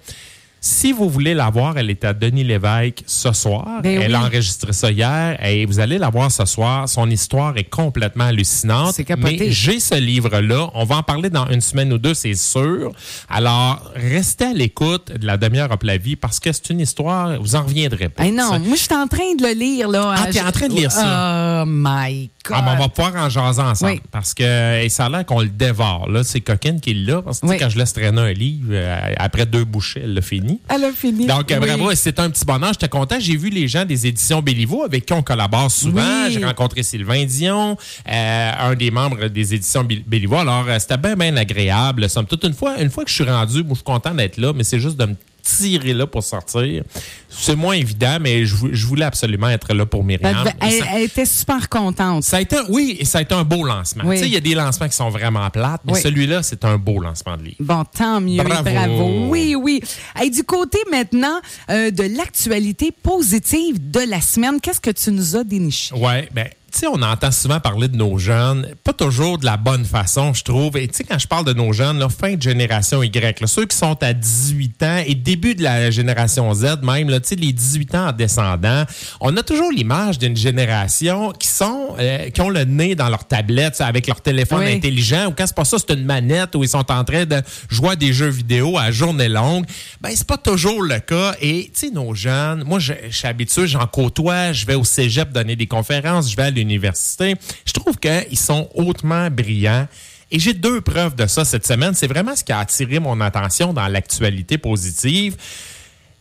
Si 0.63 0.93
vous 0.93 1.09
voulez 1.09 1.33
la 1.33 1.49
voir, 1.49 1.79
elle 1.79 1.89
est 1.89 2.05
à 2.05 2.13
Denis 2.13 2.45
Lévesque 2.45 3.03
ce 3.07 3.33
soir. 3.33 3.81
Ben 3.83 3.99
elle 4.03 4.11
oui. 4.11 4.15
a 4.15 4.21
enregistré 4.21 4.75
ça 4.75 4.91
hier 4.91 5.43
et 5.43 5.65
vous 5.65 5.81
allez 5.81 5.97
la 5.97 6.11
voir 6.11 6.31
ce 6.31 6.45
soir. 6.45 6.87
Son 6.87 7.09
histoire 7.09 7.57
est 7.57 7.65
complètement 7.65 8.25
hallucinante. 8.25 8.93
C'est 8.95 9.05
capoté. 9.05 9.37
Mais 9.41 9.51
j'ai 9.51 9.81
ce 9.81 9.95
livre-là. 9.95 10.69
On 10.75 10.85
va 10.85 10.97
en 10.97 11.03
parler 11.03 11.31
dans 11.31 11.49
une 11.49 11.63
semaine 11.63 11.91
ou 11.95 11.99
deux, 11.99 12.13
c'est 12.13 12.35
sûr. 12.35 12.93
Alors, 13.31 13.91
restez 13.97 14.45
à 14.47 14.53
l'écoute 14.53 15.11
de 15.19 15.27
la 15.27 15.39
demi-heure 15.39 15.73
up 15.73 15.83
la 15.83 15.97
vie 15.97 16.17
parce 16.17 16.39
que 16.39 16.53
c'est 16.53 16.69
une 16.69 16.81
histoire, 16.81 17.41
vous 17.41 17.57
en 17.57 17.63
reviendrez 17.63 18.11
pas. 18.11 18.25
Hey, 18.25 18.33
non, 18.33 18.59
moi, 18.59 18.77
je 18.77 18.83
suis 18.83 18.95
en 18.95 19.07
train 19.07 19.35
de 19.39 19.43
le 19.43 19.55
lire, 19.59 19.89
là. 19.89 20.15
Ah, 20.15 20.27
t'es 20.31 20.43
en 20.43 20.53
train 20.53 20.69
de 20.69 20.75
lire 20.75 20.93
ça? 20.93 21.63
Oh, 21.63 21.65
my 21.67 22.29
God. 22.47 22.57
Ah, 22.59 22.63
ben, 22.63 22.75
on 22.77 22.83
va 22.83 22.89
pouvoir 22.89 23.17
en 23.17 23.31
jaser 23.31 23.63
ensemble. 23.63 23.93
Oui. 23.93 24.01
Parce 24.11 24.35
que 24.35 24.83
et 24.83 24.89
ça 24.91 25.07
a 25.07 25.09
l'air 25.09 25.25
qu'on 25.25 25.41
le 25.41 25.49
dévore. 25.49 26.09
Là, 26.11 26.23
c'est 26.23 26.41
coquine 26.41 26.81
qui 26.81 26.93
l'a. 26.93 27.23
Parce 27.23 27.41
que 27.41 27.47
Oui. 27.47 27.57
quand 27.59 27.71
je 27.71 27.79
laisse 27.79 27.95
traîner 27.95 28.21
un 28.21 28.33
livre, 28.33 28.69
euh, 28.73 29.15
après 29.17 29.47
deux 29.47 29.65
bouchées, 29.65 30.01
elle 30.05 30.13
l'a 30.15 30.21
fini. 30.23 30.50
Elle 30.69 30.85
a 30.85 30.93
fini. 30.93 31.27
Donc, 31.27 31.51
euh, 31.51 31.59
Oui. 31.61 31.67
bravo, 31.67 31.95
c'est 31.95 32.19
un 32.19 32.31
petit 32.31 32.45
bonheur. 32.45 32.73
J'étais 32.73 32.89
content. 32.89 33.17
J'ai 33.19 33.37
vu 33.37 33.51
les 33.51 33.69
gens 33.69 33.85
des 33.85 34.07
éditions 34.07 34.41
Béliveau 34.43 34.83
avec 34.85 35.07
qui 35.07 35.13
on 35.13 35.23
collabore 35.23 35.71
souvent. 35.71 36.03
Oui. 36.27 36.33
J'ai 36.33 36.45
rencontré 36.45 36.83
Sylvain 36.83 37.25
Dion, 37.25 37.77
euh, 38.09 38.51
un 38.59 38.75
des 38.75 38.91
membres 38.91 39.27
des 39.29 39.55
éditions 39.55 39.85
Bé- 39.85 40.03
Béliveau. 40.07 40.37
Alors, 40.37 40.67
euh, 40.69 40.79
c'était 40.79 40.97
bien, 40.97 41.17
bien 41.17 41.37
agréable. 41.37 42.09
Somme 42.09 42.27
toute, 42.27 42.45
une 42.45 42.55
fois, 42.55 42.81
une 42.81 42.91
fois 42.91 43.05
que 43.05 43.11
je 43.11 43.15
suis 43.17 43.25
rendu, 43.25 43.59
moi, 43.63 43.71
je 43.71 43.75
suis 43.77 43.85
content 43.85 44.15
d'être 44.15 44.37
là, 44.39 44.53
mais 44.55 44.65
c'est 44.65 44.81
juste 44.81 44.97
de 44.97 45.07
me 45.07 45.15
tirer 45.43 45.93
là 45.93 46.07
pour 46.07 46.23
sortir. 46.23 46.83
C'est 47.29 47.55
moins 47.57 47.75
évident, 47.75 48.19
mais 48.21 48.45
je, 48.45 48.55
vou- 48.57 48.69
je 48.73 48.87
voulais 48.87 49.05
absolument 49.05 49.49
être 49.49 49.73
là 49.73 49.87
pour 49.87 50.03
Myriam. 50.05 50.35
devait- 50.45 50.55
elle- 50.61 50.73
Ça- 50.73 50.85
elle 50.95 51.03
était 51.03 51.25
super 51.25 51.69
contente. 51.69 52.25
ça 52.25 52.39
a 52.39 52.41
été, 52.41 52.57
un- 52.57 52.65
oui, 52.69 52.97
et 52.99 53.05
ça 53.05 53.19
a 53.19 53.23
été 53.23 53.35
un 53.35 53.45
beau 53.45 53.65
lancement. 53.65 54.05
Oui. 54.07 54.17
Tu 54.17 54.23
sais, 54.23 54.29
il 54.29 54.33
y 54.35 54.37
a 54.37 54.41
des 54.41 54.55
lancements 54.55 54.89
qui 54.89 54.97
sont 54.97 55.11
vraiment 55.11 55.49
plates, 55.51 55.81
mais 55.85 55.93
Oui. 55.95 56.01
celui-là, 56.01 56.43
c'est 56.43 56.65
un 56.65 56.77
beau 56.79 57.01
lancement 57.01 57.37
de 57.37 57.45
livre. 57.45 57.57
Bon, 57.61 57.85
tant 57.85 58.21
mieux. 58.21 58.43
Bravo. 58.43 58.71
Bravo. 58.71 59.27
Oui, 59.29 59.55
oui. 59.55 59.81
Et 60.23 60.31
du 60.31 60.43
côté 60.45 60.79
maintenant 60.91 61.41
euh, 61.71 61.91
de 61.91 62.03
l'actualité 62.17 62.91
positive 62.93 63.91
de 63.91 64.01
la 64.09 64.21
semaine, 64.21 64.61
qu'est-ce 64.61 64.81
que 64.81 64.91
tu 64.91 65.11
nous 65.11 65.37
as 65.37 65.45
déniché? 65.45 65.95
Ouais, 65.95 66.29
ben, 66.33 66.49
tu 66.73 66.79
sais, 66.81 66.87
on 66.87 67.03
entend 67.03 67.31
souvent 67.31 67.61
parler 67.61 67.89
de 67.89 67.97
nos 67.97 68.19
jeunes, 68.19 68.69
pas 68.85 68.93
toujours 68.93 69.39
de 69.39 69.45
la 69.45 69.57
bonne 69.57 69.85
façon, 69.85 70.33
je 70.35 70.45
trouve. 70.45 70.77
Et 70.77 70.89
tu 70.89 70.97
sais, 70.99 71.05
quand 71.05 71.19
je 71.19 71.27
parle 71.27 71.45
de 71.45 71.53
nos 71.53 71.73
jeunes, 71.73 71.99
là, 71.99 72.09
fin 72.09 72.35
de 72.35 72.43
génération 72.43 73.03
Y, 73.03 73.41
là, 73.41 73.47
ceux 73.47 73.67
qui 73.67 73.77
sont 73.77 74.01
à 74.03 74.13
18 74.13 74.83
ans 74.83 75.03
et 75.07 75.15
début 75.15 75.55
de 75.55 75.63
la 75.63 75.91
génération 75.91 76.53
Z 76.55 76.79
même, 76.83 77.11
là, 77.11 77.21
tu 77.21 77.29
sais, 77.29 77.35
les 77.37 77.53
18 77.53 77.95
ans 77.95 78.09
en 78.09 78.13
descendant, 78.13 78.85
on 79.21 79.37
a 79.37 79.43
toujours 79.43 79.71
l'image 79.73 80.19
d'une 80.19 80.37
génération 80.37 81.33
qui 81.33 81.49
sont, 81.49 81.95
euh, 81.99 82.31
qui 82.31 82.41
ont 82.41 82.51
le 82.51 82.65
nez 82.65 82.95
dans 82.95 83.09
leur 83.09 83.27
tablette, 83.27 83.81
avec 83.81 84.07
leur 84.07 84.21
téléphone 84.21 84.61
Oui. 84.65 84.73
intelligent, 84.73 85.27
ou 85.27 85.33
quand 85.33 85.47
c'est 85.47 85.57
pas 85.57 85.65
ça, 85.65 85.77
c'est 85.79 85.95
une 85.95 86.05
manette 86.05 86.55
où 86.55 86.63
ils 86.63 86.69
sont 86.69 86.91
en 86.91 87.05
train 87.05 87.25
de 87.25 87.41
jouer 87.71 87.91
à 87.91 87.97
des 87.97 88.13
jeux 88.13 88.29
vidéo 88.29 88.79
à 88.79 88.91
journée 88.91 89.29
longue. 89.29 89.65
Ben, 90.01 90.11
c'est 90.15 90.27
pas 90.27 90.37
toujours 90.39 90.83
le 90.83 90.99
cas. 91.01 91.35
Et, 91.41 91.71
tu 91.75 91.89
sais, 91.89 91.91
nos 91.91 92.15
jeunes, 92.15 92.65
moi, 92.65 92.79
je, 92.79 92.93
je 93.09 93.17
suis 93.17 93.29
habitué, 93.29 93.67
j'en 93.67 93.87
côtoie, 93.87 94.53
je 94.53 94.67
vais 94.67 94.75
au 94.75 94.85
cégep 94.85 95.33
donner 95.33 95.57
des 95.57 95.67
conférences, 95.67 96.31
je 96.31 96.37
vais 96.37 96.45
à 96.45 96.51
l'université. 96.61 97.35
Je 97.65 97.73
trouve 97.73 97.99
qu'ils 97.99 98.39
sont 98.39 98.69
hautement 98.75 99.31
brillants. 99.31 99.87
Et 100.33 100.39
j'ai 100.39 100.55
deux 100.55 100.81
preuves 100.81 101.17
de 101.17 101.27
ça 101.27 101.45
cette 101.45 101.67
semaine. 101.67 101.95
C'est 101.95 102.07
vraiment 102.07 102.37
ce 102.37 102.45
qui 102.45 102.53
a 102.53 102.61
attiré 102.61 103.01
mon 103.01 103.21
attention 103.21 103.73
dans 103.73 103.89
l'actualité 103.89 104.59
positive. 104.59 105.37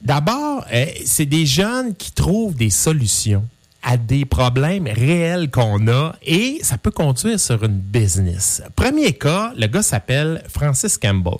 D'abord, 0.02 0.66
euh, 0.72 0.86
c'est 1.06 1.26
des 1.26 1.46
jeunes 1.46 1.96
qui 1.96 2.12
trouvent 2.12 2.56
des 2.56 2.70
solutions 2.70 3.46
à 3.84 3.98
des 3.98 4.26
problèmes 4.26 4.88
réels 4.88 5.50
qu'on 5.52 5.88
a 5.88 6.16
et 6.24 6.60
ça 6.64 6.78
peut 6.78 6.92
conduire 6.92 7.40
sur 7.40 7.64
une 7.64 7.80
business. 7.80 8.62
Premier 8.76 9.14
cas, 9.14 9.54
le 9.56 9.68
gars 9.68 9.84
s'appelle 9.84 10.44
Francis 10.50 10.98
Campbell. 10.98 11.38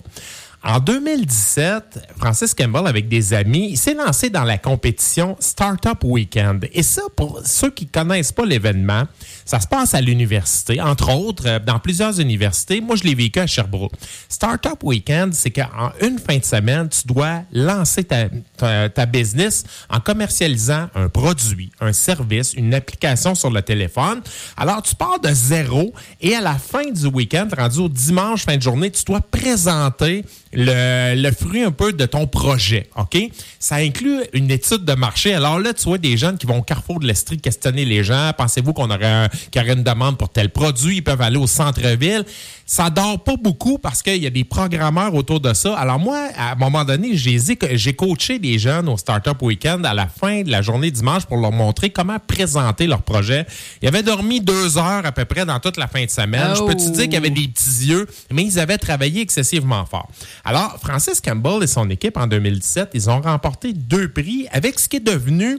En 0.62 0.78
2017, 0.78 2.10
Francis 2.18 2.52
Campbell, 2.52 2.86
avec 2.86 3.08
des 3.08 3.32
amis, 3.32 3.78
s'est 3.78 3.94
lancé 3.94 4.28
dans 4.28 4.44
la 4.44 4.58
compétition 4.58 5.34
Startup 5.40 5.96
Weekend. 6.04 6.68
Et 6.74 6.82
ça, 6.82 7.00
pour 7.16 7.40
ceux 7.46 7.70
qui 7.70 7.86
connaissent 7.86 8.32
pas 8.32 8.44
l'événement, 8.44 9.04
ça 9.46 9.58
se 9.58 9.66
passe 9.66 9.94
à 9.94 10.02
l'université, 10.02 10.78
entre 10.78 11.14
autres, 11.14 11.44
euh, 11.46 11.58
dans 11.58 11.78
plusieurs 11.78 12.20
universités. 12.20 12.82
Moi, 12.82 12.96
je 12.96 13.04
l'ai 13.04 13.14
vécu 13.14 13.38
à 13.38 13.46
Sherbrooke. 13.46 13.94
Startup 14.28 14.76
Weekend, 14.82 15.32
c'est 15.32 15.50
qu'en 15.50 15.92
une 16.02 16.18
fin 16.18 16.36
de 16.36 16.44
semaine, 16.44 16.90
tu 16.90 17.06
dois 17.06 17.40
lancer 17.52 18.04
ta, 18.04 18.26
ta, 18.58 18.90
ta 18.90 19.06
business 19.06 19.64
en 19.88 20.00
commercialisant 20.00 20.88
un 20.94 21.08
produit, 21.08 21.72
un 21.80 21.94
service, 21.94 22.52
une 22.52 22.74
application 22.74 23.34
sur 23.34 23.50
le 23.50 23.62
téléphone. 23.62 24.20
Alors, 24.58 24.82
tu 24.82 24.94
pars 24.94 25.20
de 25.20 25.30
zéro 25.32 25.94
et 26.20 26.34
à 26.36 26.42
la 26.42 26.56
fin 26.56 26.90
du 26.90 27.06
week-end, 27.06 27.48
rendu 27.56 27.78
au 27.78 27.88
dimanche, 27.88 28.44
fin 28.44 28.58
de 28.58 28.62
journée, 28.62 28.90
tu 28.90 29.04
dois 29.04 29.22
présenter 29.22 30.22
le, 30.52 31.30
fruit 31.30 31.62
un 31.62 31.70
peu 31.70 31.92
de 31.92 32.06
ton 32.06 32.26
projet, 32.26 32.88
OK? 32.96 33.16
Ça 33.58 33.76
inclut 33.76 34.22
une 34.32 34.50
étude 34.50 34.84
de 34.84 34.94
marché. 34.94 35.34
Alors 35.34 35.58
là, 35.58 35.72
tu 35.72 35.84
vois 35.84 35.98
des 35.98 36.16
jeunes 36.16 36.38
qui 36.38 36.46
vont 36.46 36.58
au 36.58 36.62
carrefour 36.62 36.98
de 37.00 37.06
l'Estrie 37.06 37.38
questionner 37.38 37.84
les 37.84 38.02
gens. 38.02 38.32
Pensez-vous 38.36 38.72
qu'on 38.72 38.90
aurait 38.90 39.06
un, 39.06 39.28
aurait 39.56 39.72
une 39.72 39.84
demande 39.84 40.18
pour 40.18 40.28
tel 40.28 40.50
produit? 40.50 40.96
Ils 40.96 41.02
peuvent 41.02 41.22
aller 41.22 41.36
au 41.36 41.46
centre-ville. 41.46 42.24
Ça 42.70 42.88
dort 42.88 43.24
pas 43.24 43.34
beaucoup 43.36 43.78
parce 43.78 44.00
qu'il 44.00 44.22
y 44.22 44.28
a 44.28 44.30
des 44.30 44.44
programmeurs 44.44 45.12
autour 45.12 45.40
de 45.40 45.52
ça. 45.54 45.76
Alors 45.76 45.98
moi, 45.98 46.28
à 46.36 46.52
un 46.52 46.54
moment 46.54 46.84
donné, 46.84 47.16
j'ai 47.16 47.94
coaché 47.94 48.38
des 48.38 48.60
jeunes 48.60 48.88
au 48.88 48.96
Startup 48.96 49.34
Weekend 49.42 49.84
à 49.84 49.92
la 49.92 50.06
fin 50.06 50.42
de 50.42 50.52
la 50.52 50.62
journée 50.62 50.92
dimanche 50.92 51.26
pour 51.26 51.38
leur 51.38 51.50
montrer 51.50 51.90
comment 51.90 52.18
présenter 52.24 52.86
leur 52.86 53.02
projet. 53.02 53.44
Ils 53.82 53.88
avaient 53.88 54.04
dormi 54.04 54.40
deux 54.40 54.78
heures 54.78 55.04
à 55.04 55.10
peu 55.10 55.24
près 55.24 55.44
dans 55.44 55.58
toute 55.58 55.78
la 55.78 55.88
fin 55.88 56.04
de 56.04 56.10
semaine. 56.10 56.54
Je 56.54 56.62
peux 56.62 56.76
te 56.76 56.90
dire 56.90 57.08
qu'ils 57.08 57.16
avaient 57.16 57.30
des 57.30 57.48
petits 57.48 57.88
yeux, 57.88 58.06
mais 58.30 58.44
ils 58.44 58.60
avaient 58.60 58.78
travaillé 58.78 59.20
excessivement 59.20 59.84
fort. 59.84 60.08
Alors, 60.44 60.78
Francis 60.80 61.20
Campbell 61.20 61.64
et 61.64 61.66
son 61.66 61.90
équipe, 61.90 62.16
en 62.16 62.28
2017, 62.28 62.90
ils 62.94 63.10
ont 63.10 63.20
remporté 63.20 63.72
deux 63.72 64.12
prix 64.12 64.46
avec 64.52 64.78
ce 64.78 64.88
qui 64.88 64.98
est 64.98 65.00
devenu 65.00 65.58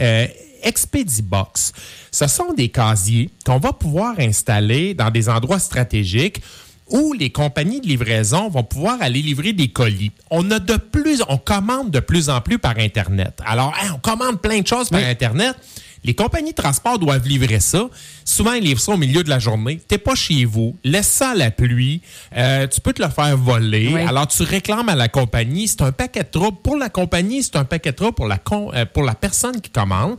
euh, 0.00 0.26
Expedibox. 0.66 1.72
Ce 2.10 2.26
sont 2.26 2.52
des 2.52 2.68
casiers 2.68 3.30
qu'on 3.44 3.58
va 3.58 3.72
pouvoir 3.72 4.18
installer 4.18 4.94
dans 4.94 5.10
des 5.10 5.28
endroits 5.28 5.58
stratégiques 5.58 6.42
où 6.88 7.12
les 7.12 7.30
compagnies 7.30 7.80
de 7.80 7.86
livraison 7.86 8.48
vont 8.48 8.62
pouvoir 8.62 8.98
aller 9.00 9.22
livrer 9.22 9.52
des 9.52 9.68
colis. 9.68 10.12
On 10.30 10.50
a 10.50 10.58
de 10.58 10.76
plus, 10.76 11.22
on 11.28 11.38
commande 11.38 11.90
de 11.90 12.00
plus 12.00 12.30
en 12.30 12.40
plus 12.40 12.58
par 12.58 12.78
Internet. 12.78 13.40
Alors, 13.44 13.74
hein, 13.80 13.92
on 13.94 13.98
commande 13.98 14.40
plein 14.40 14.60
de 14.60 14.66
choses 14.66 14.88
par 14.88 15.02
Internet. 15.02 15.56
Les 16.04 16.14
compagnies 16.14 16.52
de 16.52 16.62
transport 16.62 17.00
doivent 17.00 17.26
livrer 17.26 17.58
ça. 17.58 17.88
Souvent, 18.24 18.52
ils 18.52 18.62
livrent 18.62 18.80
ça 18.80 18.92
au 18.92 18.96
milieu 18.96 19.24
de 19.24 19.28
la 19.28 19.40
journée. 19.40 19.80
T'es 19.88 19.98
pas 19.98 20.14
chez 20.14 20.44
vous. 20.44 20.76
Laisse 20.84 21.08
ça 21.08 21.30
à 21.30 21.34
la 21.34 21.50
pluie. 21.50 22.00
Euh, 22.36 22.68
tu 22.68 22.80
peux 22.80 22.92
te 22.92 23.02
le 23.02 23.08
faire 23.08 23.36
voler. 23.36 23.92
Alors, 24.06 24.28
tu 24.28 24.44
réclames 24.44 24.88
à 24.88 24.94
la 24.94 25.08
compagnie. 25.08 25.66
C'est 25.66 25.82
un 25.82 25.90
paquet 25.90 26.22
de 26.22 26.28
troubles. 26.28 26.58
Pour 26.62 26.76
la 26.76 26.90
compagnie, 26.90 27.42
c'est 27.42 27.56
un 27.56 27.64
paquet 27.64 27.90
de 27.90 27.96
troubles 27.96 28.14
pour 28.14 28.28
la, 28.28 28.38
euh, 28.52 28.84
pour 28.86 29.02
la 29.02 29.16
personne 29.16 29.60
qui 29.60 29.70
commande. 29.70 30.16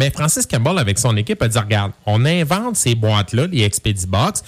Mais 0.00 0.10
Francis 0.10 0.46
Campbell, 0.46 0.78
avec 0.78 0.98
son 0.98 1.14
équipe, 1.18 1.42
a 1.42 1.48
dit, 1.48 1.58
regarde, 1.58 1.92
on 2.06 2.24
invente 2.24 2.74
ces 2.76 2.94
boîtes-là, 2.94 3.46
les 3.48 3.64
Expedibox 3.64 4.42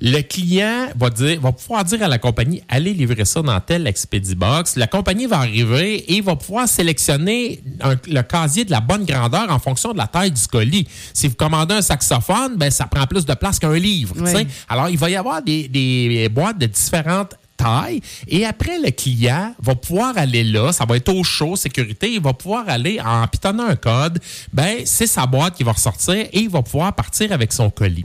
le 0.00 0.20
client 0.20 0.88
va 0.96 1.10
dire, 1.10 1.40
va 1.40 1.52
pouvoir 1.52 1.84
dire 1.84 2.02
à 2.02 2.08
la 2.08 2.18
compagnie, 2.18 2.62
allez 2.68 2.92
livrer 2.92 3.24
ça 3.24 3.40
dans 3.40 3.58
tel 3.60 3.86
Expedibox. 3.86 4.76
La 4.76 4.86
compagnie 4.86 5.26
va 5.26 5.38
arriver 5.38 6.12
et 6.12 6.20
va 6.20 6.36
pouvoir 6.36 6.68
sélectionner 6.68 7.62
le 8.06 8.20
casier 8.20 8.66
de 8.66 8.70
la 8.70 8.80
bonne 8.80 9.06
grandeur 9.06 9.50
en 9.50 9.58
fonction 9.58 9.92
de 9.92 9.98
la 9.98 10.06
taille 10.06 10.32
du 10.32 10.46
colis. 10.48 10.86
Si 11.14 11.28
vous 11.28 11.34
commandez 11.34 11.76
un 11.76 11.82
saxophone, 11.82 12.56
ben, 12.56 12.70
ça 12.70 12.86
prend 12.86 13.06
plus 13.06 13.24
de 13.24 13.34
place 13.34 13.58
qu'un 13.58 13.72
livre. 13.72 14.14
Alors, 14.68 14.90
il 14.90 14.98
va 14.98 15.08
y 15.08 15.16
avoir 15.16 15.40
des, 15.40 15.68
des 15.68 16.28
boîtes 16.28 16.58
de 16.58 16.66
différentes 16.66 17.34
taille. 17.56 18.00
Et 18.28 18.44
après, 18.44 18.78
le 18.78 18.90
client 18.90 19.54
va 19.62 19.74
pouvoir 19.74 20.16
aller 20.16 20.44
là, 20.44 20.72
ça 20.72 20.84
va 20.84 20.96
être 20.96 21.12
au 21.12 21.24
chaud, 21.24 21.56
sécurité, 21.56 22.12
il 22.12 22.20
va 22.20 22.32
pouvoir 22.32 22.68
aller 22.68 23.00
en 23.00 23.26
pitonnant 23.26 23.66
un 23.66 23.76
code, 23.76 24.18
ben 24.52 24.82
c'est 24.84 25.06
sa 25.06 25.26
boîte 25.26 25.56
qui 25.56 25.64
va 25.64 25.72
ressortir 25.72 26.14
et 26.14 26.40
il 26.40 26.48
va 26.48 26.62
pouvoir 26.62 26.94
partir 26.94 27.32
avec 27.32 27.52
son 27.52 27.70
colis. 27.70 28.04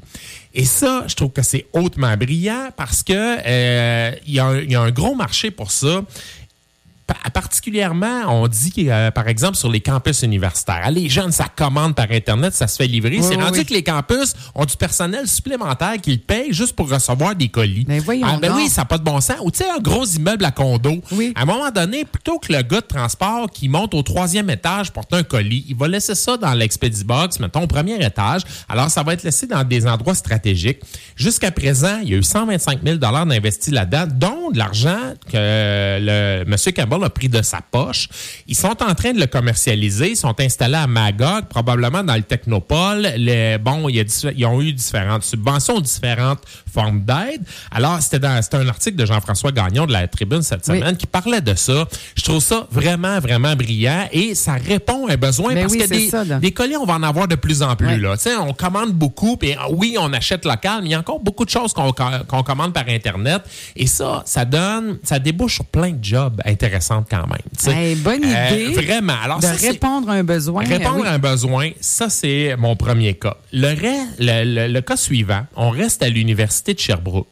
Et 0.53 0.65
ça, 0.65 1.05
je 1.07 1.15
trouve 1.15 1.31
que 1.31 1.41
c'est 1.41 1.67
hautement 1.71 2.15
brillant 2.17 2.69
parce 2.75 3.03
que 3.03 3.13
euh, 3.13 4.11
il 4.27 4.33
y, 4.33 4.35
y, 4.35 4.75
a 4.75 4.81
un 4.81 4.91
gros 4.91 5.15
marché 5.15 5.49
pour 5.49 5.71
ça 5.71 6.01
particulièrement, 7.33 8.23
on 8.27 8.47
dit, 8.47 8.71
euh, 8.87 9.11
par 9.11 9.27
exemple, 9.27 9.57
sur 9.57 9.69
les 9.69 9.81
campus 9.81 10.21
universitaires. 10.23 10.89
Les 10.91 11.09
jeunes, 11.09 11.31
ça 11.31 11.45
commande 11.53 11.95
par 11.95 12.11
Internet, 12.11 12.53
ça 12.53 12.67
se 12.67 12.77
fait 12.77 12.87
livrer. 12.87 13.21
c'est 13.21 13.35
rendu 13.35 13.65
que 13.65 13.73
les 13.73 13.83
campus 13.83 14.33
ont 14.55 14.65
du 14.65 14.75
personnel 14.77 15.27
supplémentaire 15.27 15.99
qu'ils 16.01 16.21
payent 16.21 16.53
juste 16.53 16.75
pour 16.75 16.89
recevoir 16.89 17.35
des 17.35 17.49
colis. 17.49 17.85
Mais 17.87 17.99
voyons 17.99 18.27
ah, 18.29 18.37
ben 18.41 18.53
oui, 18.55 18.69
ça 18.69 18.81
n'a 18.81 18.85
pas 18.85 18.97
de 18.97 19.03
bon 19.03 19.19
sens. 19.21 19.37
Ou 19.41 19.51
tu 19.51 19.59
sais, 19.59 19.69
un 19.69 19.79
gros 19.79 20.05
immeuble 20.05 20.45
à 20.45 20.51
condo. 20.51 21.01
À 21.35 21.41
un 21.41 21.45
moment 21.45 21.69
donné, 21.71 22.05
plutôt 22.05 22.39
que 22.39 22.51
le 22.51 22.61
gars 22.61 22.81
de 22.81 22.85
transport 22.85 23.49
qui 23.49 23.69
monte 23.69 23.93
au 23.93 24.01
troisième 24.03 24.49
étage 24.49 24.91
porte 24.91 25.13
un 25.13 25.23
colis, 25.23 25.65
il 25.67 25.75
va 25.75 25.87
laisser 25.87 26.15
ça 26.15 26.37
dans 26.37 26.53
l'expedibox, 26.53 27.39
mettons, 27.39 27.63
au 27.63 27.67
premier 27.67 28.03
étage. 28.03 28.41
Alors, 28.69 28.89
ça 28.89 29.03
va 29.03 29.13
être 29.13 29.23
laissé 29.23 29.47
dans 29.47 29.63
des 29.63 29.87
endroits 29.87 30.15
stratégiques. 30.15 30.79
Jusqu'à 31.15 31.51
présent, 31.51 31.99
il 32.03 32.09
y 32.09 32.13
a 32.13 32.17
eu 32.17 32.23
125 32.23 32.79
000 32.83 32.97
d'investis 32.97 33.73
là-dedans, 33.73 34.07
dont 34.13 34.51
de 34.51 34.57
l'argent 34.57 34.99
que 35.31 35.99
le 35.99 36.45
monsieur 36.45 36.71
A 36.91 37.09
pris 37.09 37.29
de 37.29 37.41
sa 37.41 37.61
poche. 37.61 38.09
Ils 38.47 38.55
sont 38.55 38.83
en 38.83 38.93
train 38.95 39.13
de 39.13 39.19
le 39.19 39.27
commercialiser. 39.27 40.11
Ils 40.11 40.17
sont 40.17 40.37
installés 40.39 40.75
à 40.75 40.87
Magog, 40.87 41.45
probablement 41.49 42.03
dans 42.03 42.15
le 42.15 42.23
Technopole. 42.23 43.07
Bon, 43.63 43.87
il 43.87 43.95
y 43.95 43.99
a, 44.01 44.31
ils 44.35 44.45
ont 44.45 44.61
eu 44.61 44.73
différentes 44.73 45.23
subventions, 45.23 45.79
différentes 45.79 46.39
formes 46.71 47.01
d'aide. 47.01 47.41
Alors, 47.71 48.01
c'était 48.01 48.25
un 48.25 48.67
article 48.67 48.95
de 48.97 49.05
Jean-François 49.05 49.51
Gagnon 49.51 49.85
de 49.85 49.91
la 49.91 50.07
Tribune 50.07 50.41
cette 50.41 50.65
semaine 50.65 50.97
qui 50.97 51.07
parlait 51.07 51.41
de 51.41 51.55
ça. 51.55 51.87
Je 52.15 52.23
trouve 52.23 52.41
ça 52.41 52.67
vraiment, 52.71 53.19
vraiment 53.19 53.55
brillant 53.55 54.07
et 54.11 54.35
ça 54.35 54.53
répond 54.53 55.07
à 55.07 55.13
un 55.13 55.17
besoin 55.17 55.53
ben 55.53 55.61
parce 55.61 55.75
que 55.75 55.87
des, 55.87 56.39
des, 56.39 56.51
colis, 56.51 56.77
on 56.77 56.85
va 56.85 56.95
en 56.95 57.03
avoir 57.03 57.27
de 57.27 57.35
plus 57.35 57.61
en 57.61 57.75
plus. 57.75 57.99
Là. 57.99 58.15
On 58.39 58.53
commande 58.53 58.93
beaucoup, 58.93 59.37
puis 59.37 59.55
oui, 59.71 59.97
on 59.99 60.13
achète 60.13 60.45
local, 60.45 60.79
mais 60.81 60.89
il 60.89 60.91
y 60.91 60.95
a 60.95 60.99
encore 60.99 61.19
beaucoup 61.19 61.45
de 61.45 61.49
choses 61.49 61.73
qu'on 61.73 62.43
commande 62.43 62.73
par 62.73 62.87
Internet. 62.87 63.41
Et 63.75 63.87
ça, 63.87 64.23
ça 64.25 64.45
donne, 64.45 64.99
ça 65.03 65.19
débouche 65.19 65.55
sur 65.55 65.65
plein 65.65 65.91
de 65.91 66.03
jobs 66.03 66.41
intéressants 66.45 67.03
quand 67.09 67.25
même. 67.27 67.95
bonne 67.95 68.23
euh, 68.23 68.49
idée. 68.49 68.73
vraiment. 68.73 69.15
Alors, 69.23 69.39
de 69.39 69.47
répondre 69.47 70.09
à 70.09 70.13
un 70.13 70.23
besoin. 70.23 70.63
Répondre 70.63 71.05
à 71.05 71.11
un 71.11 71.19
besoin, 71.19 71.69
ça, 71.79 72.09
c'est 72.09 72.55
mon 72.57 72.75
premier 72.75 73.13
cas. 73.13 73.37
Le, 73.53 74.67
le, 74.67 74.81
cas 74.81 74.97
suivant, 74.97 75.45
on 75.55 75.69
reste 75.69 76.03
à 76.03 76.09
l'Université 76.09 76.60
de 76.65 76.79
Sherbrooke. 76.79 77.27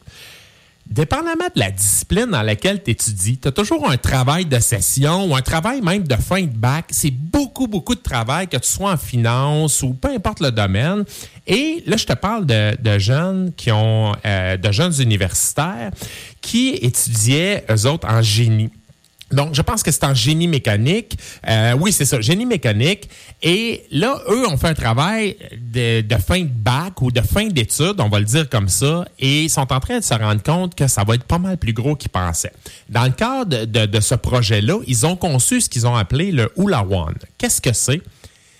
Dépendamment 0.89 1.45
de 1.55 1.59
la 1.59 1.69
discipline 1.69 2.31
dans 2.31 2.41
laquelle 2.41 2.81
tu 2.81 2.89
étudies, 2.89 3.37
tu 3.37 3.47
as 3.47 3.51
toujours 3.51 3.87
un 3.87 3.97
travail 3.97 4.45
de 4.45 4.57
session 4.57 5.25
ou 5.25 5.35
un 5.35 5.41
travail 5.43 5.81
même 5.81 6.07
de 6.07 6.15
fin 6.15 6.41
de 6.41 6.47
bac. 6.47 6.85
C'est 6.89 7.11
beaucoup, 7.11 7.67
beaucoup 7.67 7.93
de 7.93 8.01
travail, 8.01 8.47
que 8.47 8.57
tu 8.57 8.67
sois 8.67 8.93
en 8.93 8.97
finance 8.97 9.83
ou 9.83 9.93
peu 9.93 10.09
importe 10.09 10.39
le 10.39 10.49
domaine. 10.49 11.05
Et 11.45 11.83
là, 11.85 11.95
je 11.95 12.05
te 12.05 12.13
parle 12.13 12.47
de, 12.47 12.97
jeunes 12.97 13.53
qui 13.55 13.71
ont, 13.71 14.13
euh, 14.25 14.57
de 14.57 14.71
jeunes 14.71 14.99
universitaires 14.99 15.91
qui 16.41 16.69
étudiaient, 16.81 17.65
eux 17.69 17.85
autres, 17.85 18.07
en 18.07 18.23
génie. 18.23 18.71
Donc, 19.31 19.53
je 19.53 19.61
pense 19.61 19.83
que 19.83 19.91
c'est 19.91 20.03
en 20.03 20.13
génie 20.13 20.47
mécanique. 20.47 21.17
Euh, 21.47 21.73
oui, 21.79 21.91
c'est 21.91 22.05
ça, 22.05 22.19
génie 22.21 22.45
mécanique. 22.45 23.09
Et 23.41 23.83
là, 23.91 24.19
eux 24.29 24.47
ont 24.47 24.57
fait 24.57 24.69
un 24.69 24.73
travail 24.73 25.37
de, 25.57 26.03
fin 26.17 26.41
de 26.41 26.49
bac 26.49 27.01
ou 27.01 27.11
de 27.11 27.21
fin 27.21 27.47
d'études, 27.47 27.99
on 27.99 28.09
va 28.09 28.19
le 28.19 28.25
dire 28.25 28.49
comme 28.49 28.69
ça, 28.69 29.05
et 29.19 29.43
ils 29.43 29.49
sont 29.49 29.71
en 29.71 29.79
train 29.79 29.99
de 29.99 30.03
se 30.03 30.13
rendre 30.13 30.41
compte 30.41 30.75
que 30.75 30.87
ça 30.87 31.03
va 31.03 31.15
être 31.15 31.23
pas 31.23 31.39
mal 31.39 31.57
plus 31.57 31.73
gros 31.73 31.95
qu'ils 31.95 32.09
pensaient. 32.09 32.53
Dans 32.89 33.03
le 33.03 33.11
cadre 33.11 33.65
de, 33.65 33.85
de 33.85 33.99
ce 33.99 34.15
projet-là, 34.15 34.79
ils 34.87 35.05
ont 35.05 35.15
conçu 35.15 35.61
ce 35.61 35.69
qu'ils 35.69 35.87
ont 35.87 35.95
appelé 35.95 36.31
le 36.31 36.51
Hula 36.57 36.83
One. 36.83 37.15
Qu'est-ce 37.37 37.61
que 37.61 37.73
c'est? 37.73 38.01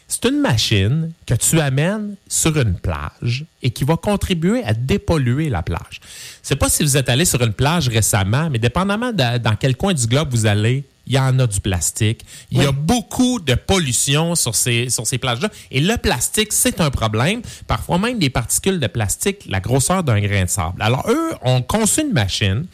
C'est 0.10 0.26
une 0.26 0.40
machine 0.40 1.12
que 1.28 1.36
tu 1.36 1.60
amènes 1.62 2.16
sur 2.28 2.58
une 2.58 2.74
plage 2.74 3.46
et 3.62 3.70
qui 3.70 3.84
va 3.84 3.96
contribuer 3.96 4.64
à 4.64 4.74
dépolluer 4.74 5.50
la 5.50 5.62
plage. 5.62 6.02
Je 6.42 6.48
sais 6.48 6.56
pas 6.56 6.68
si 6.68 6.82
vous 6.82 6.98
êtes 6.98 7.10
allé 7.10 7.26
sur 7.26 7.42
une 7.44 7.54
plage 7.54 7.88
récemment, 7.88 8.50
mais 8.50 8.58
dépendamment 8.58 9.14
de, 9.14 9.38
dans 9.38 9.56
quel 9.56 9.78
coin 9.78 9.94
du 9.94 10.08
globe 10.08 10.30
vous 10.32 10.48
allez, 10.48 10.84
il 11.06 11.14
y 11.14 11.20
en 11.20 11.38
a 11.38 11.46
du 11.46 11.60
plastique. 11.60 12.26
Il 12.52 12.62
y 12.62 12.66
a 12.66 12.72
beaucoup 12.72 13.40
de 13.40 13.54
pollution 13.54 14.34
sur 14.34 14.56
ces, 14.56 14.90
sur 14.90 15.06
ces 15.06 15.20
plages-là. 15.20 15.50
Et 15.70 15.80
le 15.80 15.98
plastique, 15.98 16.54
c'est 16.54 16.82
un 16.82 16.90
problème. 16.90 17.42
Parfois 17.68 18.00
même 18.00 18.18
des 18.18 18.30
particules 18.32 18.80
de 18.80 18.88
plastique, 18.88 19.46
la 19.48 19.60
grosseur 19.60 20.04
d'un 20.04 20.20
grain 20.20 20.46
de 20.46 20.50
sable. 20.50 20.82
Alors, 20.82 21.08
eux 21.10 21.32
ont 21.44 21.62
conçu 21.62 22.02
une 22.02 22.14
machine 22.14 22.66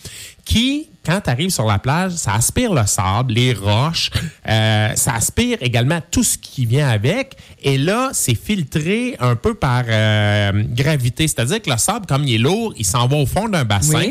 qui, 0.45 0.89
quand 1.05 1.21
tu 1.21 1.29
arrives 1.29 1.49
sur 1.49 1.65
la 1.65 1.79
plage, 1.79 2.13
ça 2.13 2.33
aspire 2.33 2.73
le 2.73 2.85
sable, 2.85 3.33
les 3.33 3.53
roches, 3.53 4.09
euh, 4.47 4.89
ça 4.95 5.13
aspire 5.13 5.57
également 5.61 5.99
tout 6.11 6.23
ce 6.23 6.37
qui 6.37 6.65
vient 6.65 6.89
avec. 6.89 7.35
Et 7.61 7.77
là, 7.77 8.09
c'est 8.13 8.35
filtré 8.35 9.15
un 9.19 9.35
peu 9.35 9.53
par 9.53 9.83
euh, 9.87 10.63
gravité. 10.69 11.27
C'est-à-dire 11.27 11.61
que 11.61 11.69
le 11.69 11.77
sable, 11.77 12.05
comme 12.05 12.23
il 12.23 12.35
est 12.35 12.39
lourd, 12.39 12.73
il 12.77 12.85
s'en 12.85 13.07
va 13.07 13.17
au 13.17 13.25
fond 13.25 13.47
d'un 13.47 13.65
bassin. 13.65 14.09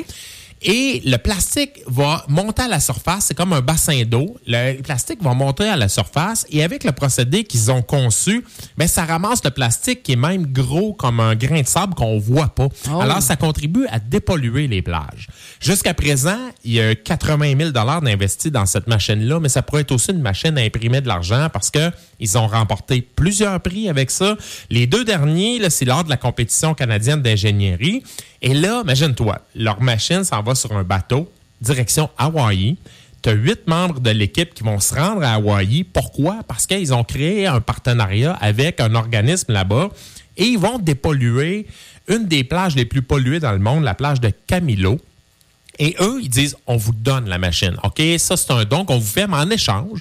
Et 0.63 1.03
le 1.05 1.17
plastique 1.19 1.83
va 1.87 2.25
monter 2.29 2.63
à 2.63 2.69
la 2.69 2.81
surface, 2.81 3.27
c'est 3.27 3.35
comme 3.35 3.53
un 3.53 3.61
bassin 3.61 4.03
d'eau. 4.05 4.37
Le 4.47 4.81
plastique 4.81 5.23
va 5.23 5.35
monter 5.35 5.69
à 5.69 5.77
la 5.77 5.89
surface 5.89 6.47
et 6.49 6.65
avec 6.65 6.85
le 6.85 6.93
procédé 6.93 7.45
qu'ils 7.45 7.71
ont 7.71 7.83
conçu, 7.83 8.45
ben 8.79 8.89
ça 8.89 9.05
ramasse 9.05 9.45
le 9.45 9.51
plastique 9.51 10.03
qui 10.03 10.13
est 10.13 10.17
même 10.17 10.47
gros 10.47 10.95
comme 10.95 11.21
un 11.21 11.35
grain 11.35 11.61
de 11.61 11.67
sable 11.67 11.95
qu'on 11.95 12.19
voit 12.19 12.49
pas. 12.49 12.69
Oh. 12.91 13.01
Alors 13.01 13.21
ça 13.21 13.37
contribue 13.37 13.87
à 13.91 13.99
dépolluer 13.99 14.67
les 14.67 14.81
plages. 14.81 15.29
Jusqu'à 15.61 15.93
présent, 15.93 16.39
il 16.65 16.73
y 16.73 16.81
a 16.81 16.95
80 16.95 17.59
000 17.59 17.71
dollars 17.71 18.01
d'investis 18.01 18.51
dans 18.51 18.67
cette 18.67 18.87
machine-là, 18.87 19.41
mais 19.41 19.49
ça 19.49 19.63
pourrait 19.63 19.83
être 19.83 19.93
aussi 19.93 20.13
une 20.13 20.23
machine 20.23 20.57
à 20.57 20.63
imprimer 20.63 21.01
de 21.01 21.09
l'argent 21.09 21.49
parce 21.53 21.71
que 21.71 21.91
ils 22.25 22.39
ont 22.39 22.47
remporté 22.47 23.03
plusieurs 23.03 23.61
prix 23.61 23.89
avec 23.89 24.11
ça. 24.11 24.37
Les 24.71 24.87
deux 24.87 25.05
derniers, 25.05 25.69
c'est 25.69 25.85
lors 25.85 26.05
de 26.05 26.11
la 26.11 26.17
compétition 26.17 26.75
canadienne 26.75 27.21
d'ingénierie. 27.21 28.03
Et 28.41 28.55
là, 28.55 28.81
imagine-toi, 28.83 29.41
leur 29.55 29.83
machine 29.83 30.25
s'en 30.25 30.43
va 30.43 30.55
sur 30.55 30.73
un 30.73 30.85
bateau, 30.85 31.31
direction 31.61 32.09
Hawaï. 32.17 32.77
Tu 33.23 33.29
as 33.29 33.33
huit 33.33 33.67
membres 33.67 34.01
de 34.01 34.11
l'équipe 34.11 34.55
qui 34.55 34.63
vont 34.63 34.81
se 34.81 34.95
rendre 34.95 35.23
à 35.23 35.35
Hawaï. 35.35 35.85
Pourquoi? 35.85 36.41
Parce 36.49 36.67
qu'ils 36.67 36.95
ont 36.95 37.05
créé 37.05 37.47
un 37.47 37.61
partenariat 37.61 38.33
avec 38.41 38.81
un 38.81 38.95
organisme 38.95 39.53
là-bas 39.53 39.91
et 40.37 40.45
ils 40.45 40.59
vont 40.59 40.79
dépolluer 40.79 41.67
une 42.09 42.27
des 42.27 42.45
plages 42.45 42.75
les 42.75 42.87
plus 42.87 43.03
polluées 43.03 43.41
dans 43.41 43.53
le 43.53 43.59
monde, 43.59 43.85
la 43.85 43.95
plage 43.95 44.21
de 44.21 44.31
Camilo. 44.47 44.99
Et 45.79 45.97
eux, 46.01 46.21
ils 46.23 46.29
disent, 46.29 46.57
on 46.67 46.77
vous 46.77 46.93
donne 46.93 47.29
la 47.29 47.39
machine. 47.39 47.77
OK, 47.83 48.01
ça, 48.19 48.37
c'est 48.37 48.51
un 48.51 48.65
don 48.65 48.85
qu'on 48.85 48.99
vous 48.99 49.07
fait, 49.07 49.27
mais 49.27 49.37
en 49.37 49.51
échange, 49.51 49.99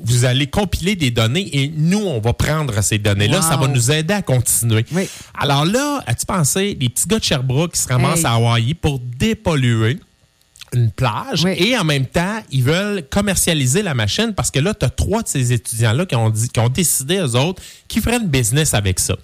vous 0.00 0.24
allez 0.24 0.46
compiler 0.46 0.94
des 0.94 1.10
données 1.10 1.48
et 1.52 1.72
nous, 1.76 1.98
on 1.98 2.20
va 2.20 2.32
prendre 2.32 2.80
ces 2.82 2.98
données-là. 2.98 3.38
Wow. 3.40 3.42
Ça 3.42 3.56
va 3.56 3.66
nous 3.66 3.90
aider 3.90 4.14
à 4.14 4.22
continuer. 4.22 4.84
Oui. 4.92 5.08
Alors 5.36 5.64
là, 5.64 6.02
as-tu 6.06 6.24
pensé, 6.24 6.76
les 6.80 6.88
petits 6.88 7.08
gars 7.08 7.18
de 7.18 7.24
Sherbrooke 7.24 7.72
qui 7.72 7.80
se 7.80 7.88
ramassent 7.88 8.20
Hey. 8.20 8.26
à 8.26 8.32
Hawaï 8.34 8.74
pour 8.74 9.00
dépolluer 9.00 9.98
une 10.74 10.90
plage 10.90 11.44
Oui. 11.44 11.54
et 11.56 11.76
en 11.78 11.84
même 11.84 12.04
temps, 12.06 12.42
ils 12.52 12.62
veulent 12.62 13.02
commercialiser 13.10 13.82
la 13.82 13.94
machine 13.94 14.34
parce 14.36 14.50
que 14.50 14.58
là, 14.60 14.74
tu 14.74 14.84
as 14.84 14.90
trois 14.90 15.22
de 15.22 15.28
ces 15.28 15.52
étudiants-là 15.52 16.04
qui 16.06 16.14
ont, 16.14 16.28
dit, 16.30 16.48
qui 16.48 16.60
ont 16.60 16.68
décidé, 16.68 17.16
eux 17.16 17.34
autres, 17.36 17.62
qu'ils 17.88 18.02
feraient 18.02 18.18
une 18.18 18.28
business 18.28 18.74
avec 18.74 19.00
ça. 19.00 19.16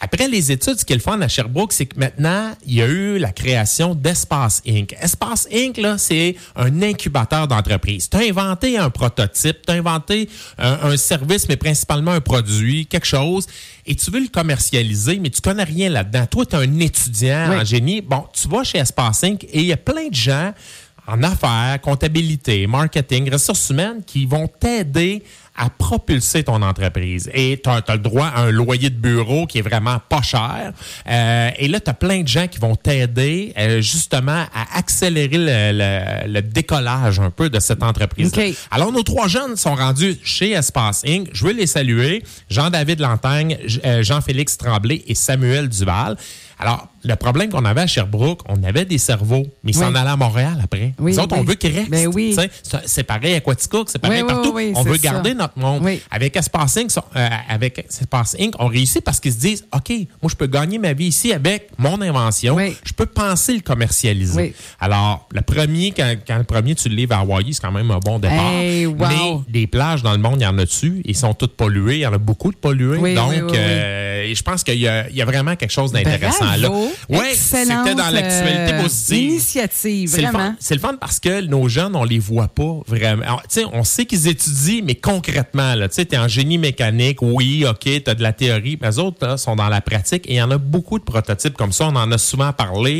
Après 0.00 0.28
les 0.28 0.52
études, 0.52 0.76
ce 0.78 0.98
font 0.98 1.20
à 1.20 1.26
Sherbrooke, 1.28 1.72
c'est 1.72 1.86
que 1.86 1.98
maintenant, 1.98 2.52
il 2.64 2.74
y 2.74 2.82
a 2.82 2.86
eu 2.86 3.18
la 3.18 3.32
création 3.32 3.94
d'Espace 3.96 4.62
Inc. 4.66 4.94
Espace 5.00 5.48
Inc., 5.52 5.76
là, 5.76 5.98
c'est 5.98 6.36
un 6.54 6.82
incubateur 6.82 7.48
d'entreprise. 7.48 8.08
Tu 8.08 8.16
as 8.16 8.20
inventé 8.20 8.78
un 8.78 8.90
prototype, 8.90 9.66
tu 9.66 9.72
as 9.72 9.76
inventé 9.76 10.28
un, 10.58 10.90
un 10.90 10.96
service, 10.96 11.48
mais 11.48 11.56
principalement 11.56 12.12
un 12.12 12.20
produit, 12.20 12.86
quelque 12.86 13.06
chose, 13.06 13.46
et 13.86 13.96
tu 13.96 14.10
veux 14.10 14.20
le 14.20 14.28
commercialiser, 14.28 15.18
mais 15.18 15.30
tu 15.30 15.40
connais 15.40 15.64
rien 15.64 15.88
là-dedans. 15.88 16.26
Toi, 16.26 16.46
tu 16.46 16.54
es 16.54 16.58
un 16.58 16.78
étudiant 16.80 17.46
Oui. 17.50 17.56
en 17.56 17.64
génie. 17.64 18.00
Bon, 18.00 18.24
tu 18.32 18.46
vas 18.48 18.62
chez 18.62 18.78
Espace 18.78 19.24
Inc. 19.24 19.42
et 19.44 19.60
il 19.60 19.66
y 19.66 19.72
a 19.72 19.76
plein 19.76 20.08
de 20.08 20.14
gens 20.14 20.52
en 21.08 21.22
affaires, 21.22 21.80
comptabilité, 21.80 22.66
marketing, 22.66 23.32
ressources 23.32 23.70
humaines 23.70 24.02
qui 24.06 24.26
vont 24.26 24.46
t'aider 24.46 25.22
à 25.60 25.70
propulser 25.70 26.44
ton 26.44 26.62
entreprise. 26.62 27.28
Et 27.34 27.60
tu 27.60 27.68
as, 27.68 27.82
le 27.88 27.98
droit 27.98 28.26
à 28.28 28.42
un 28.42 28.50
loyer 28.52 28.90
de 28.90 28.94
bureau 28.94 29.44
qui 29.46 29.58
est 29.58 29.62
vraiment 29.62 29.98
pas 30.08 30.22
cher. 30.22 30.72
Euh, 31.08 31.50
et 31.58 31.66
là, 31.66 31.80
tu 31.80 31.90
as 31.90 31.94
plein 31.94 32.20
de 32.22 32.28
gens 32.28 32.46
qui 32.46 32.60
vont 32.60 32.76
t'aider 32.76 33.52
euh, 33.58 33.80
justement 33.80 34.44
à 34.54 34.78
accélérer 34.78 35.36
le, 35.38 35.72
le- 35.72 36.32
le 36.32 36.42
décollage 36.42 37.18
un 37.18 37.30
peu 37.30 37.50
de 37.50 37.58
cette 37.58 37.82
entreprise. 37.82 38.28
OK. 38.36 38.40
Alors, 38.70 38.92
nos 38.92 39.02
trois 39.02 39.26
jeunes 39.26 39.56
sont 39.56 39.74
rendus 39.74 40.16
chez 40.22 40.52
Espace 40.52 41.02
Inc. 41.04 41.28
Je 41.32 41.44
veux 41.44 41.52
les 41.52 41.66
saluer. 41.66 42.22
Jean-David 42.50 43.00
Lantagne, 43.00 43.58
euh, 43.84 44.04
Jean-Félix 44.04 44.58
Tremblay 44.58 45.02
et 45.08 45.16
Samuel 45.16 45.68
Duval. 45.68 46.16
Alors, 46.60 46.88
le 47.08 47.16
problème 47.16 47.48
qu'on 47.48 47.64
avait 47.64 47.80
à 47.80 47.86
Sherbrooke, 47.86 48.40
on 48.48 48.62
avait 48.62 48.84
des 48.84 48.98
cerveaux, 48.98 49.46
mais 49.64 49.72
ils 49.72 49.74
s'en 49.74 49.94
allaient 49.94 50.10
à 50.10 50.16
Montréal 50.16 50.60
après. 50.62 50.92
Oui, 50.98 51.12
Nous 51.12 51.18
autres, 51.20 51.36
on 51.38 51.42
veut 51.42 51.54
qu'ils 51.54 51.74
restent. 51.74 51.90
Ben 51.90 52.06
oui. 52.06 52.36
C'est 52.84 53.02
pareil 53.04 53.34
à 53.34 53.40
Quaticook, 53.40 53.88
c'est 53.90 53.98
pareil 53.98 54.24
partout. 54.24 54.54
on 54.74 54.82
veut 54.82 54.96
ça. 54.96 55.12
garder 55.12 55.34
notre 55.34 55.58
monde. 55.58 55.88
Avec 56.10 56.36
Espace 56.36 56.76
Inc., 56.76 56.90
euh, 57.16 57.28
avec 57.48 57.78
Espace 57.78 58.36
Inc., 58.38 58.52
on 58.58 58.66
réussit 58.66 59.02
parce 59.02 59.20
qu'ils 59.20 59.32
se 59.32 59.38
disent, 59.38 59.64
OK, 59.74 59.90
moi, 60.22 60.28
je 60.30 60.36
peux 60.36 60.46
gagner 60.46 60.78
ma 60.78 60.92
vie 60.92 61.06
ici 61.06 61.32
avec 61.32 61.70
mon 61.78 62.00
invention. 62.02 62.58
Je 62.58 62.92
peux 62.92 63.06
penser 63.06 63.54
le 63.54 63.60
commercialiser. 63.60 64.54
Alors, 64.78 65.26
le 65.32 65.40
premier, 65.40 65.92
quand, 65.92 66.14
quand 66.26 66.36
le 66.36 66.44
premier, 66.44 66.74
tu 66.74 66.90
le 66.90 66.94
livres 66.94 67.14
à 67.14 67.20
Hawaii, 67.20 67.54
c'est 67.54 67.62
quand 67.62 67.72
même 67.72 67.90
un 67.90 68.00
bon 68.00 68.18
départ. 68.18 68.52
Hey, 68.52 68.84
wow. 68.86 68.96
Mais 68.98 69.40
des 69.48 69.66
plages 69.66 70.02
dans 70.02 70.12
le 70.12 70.18
monde, 70.18 70.36
il 70.40 70.44
y 70.44 70.46
en 70.46 70.58
a 70.58 70.64
dessus. 70.64 71.00
Ils 71.06 71.16
sont 71.16 71.32
toutes 71.32 71.56
polluées. 71.56 71.96
Il 71.96 72.00
y 72.00 72.06
en 72.06 72.12
a 72.12 72.18
beaucoup 72.18 72.52
de 72.52 72.56
polluées. 72.56 73.14
Donc, 73.14 73.54
euh, 73.54 74.34
je 74.34 74.42
pense 74.42 74.62
qu'il 74.62 74.74
y, 74.76 74.80
y 74.82 75.22
a 75.22 75.24
vraiment 75.24 75.56
quelque 75.56 75.72
chose 75.72 75.92
d'intéressant 75.92 76.56
là. 76.58 76.68
Excellente, 77.08 77.86
c'était 77.86 77.94
dans 77.94 78.10
l'actualité 78.10 78.72
euh, 78.74 78.82
positive. 78.82 79.30
Initiative, 79.30 80.08
C'est 80.10 80.22
le, 80.22 80.28
vraiment. 80.28 80.54
c'est 80.58 80.74
le 80.74 80.80
fun 80.80 80.94
parce 81.00 81.18
que 81.20 81.40
nos 81.42 81.68
jeunes, 81.68 81.94
on 81.96 82.04
les 82.04 82.18
voit 82.18 82.48
pas 82.48 82.80
vraiment. 82.86 83.22
Alors, 83.22 83.42
tu 83.48 83.60
on 83.72 83.84
sait 83.84 84.06
qu'ils 84.06 84.28
étudient, 84.28 84.82
mais 84.84 84.94
concrètement, 84.94 85.74
tu 85.92 86.04
t'es 86.06 86.18
en 86.18 86.28
génie 86.28 86.58
mécanique, 86.58 87.22
oui, 87.22 87.64
OK, 87.68 87.88
t'as 88.04 88.14
de 88.14 88.22
la 88.22 88.32
théorie, 88.32 88.78
mais 88.80 88.88
les 88.88 88.98
autres 88.98 89.26
là, 89.26 89.36
sont 89.36 89.56
dans 89.56 89.68
la 89.68 89.80
pratique 89.80 90.24
et 90.28 90.34
il 90.34 90.36
y 90.36 90.42
en 90.42 90.50
a 90.50 90.58
beaucoup 90.58 90.98
de 90.98 91.04
prototypes 91.04 91.54
comme 91.56 91.72
ça. 91.72 91.86
On 91.88 91.96
en 91.96 92.10
a 92.12 92.18
souvent 92.18 92.52
parlé 92.52 92.92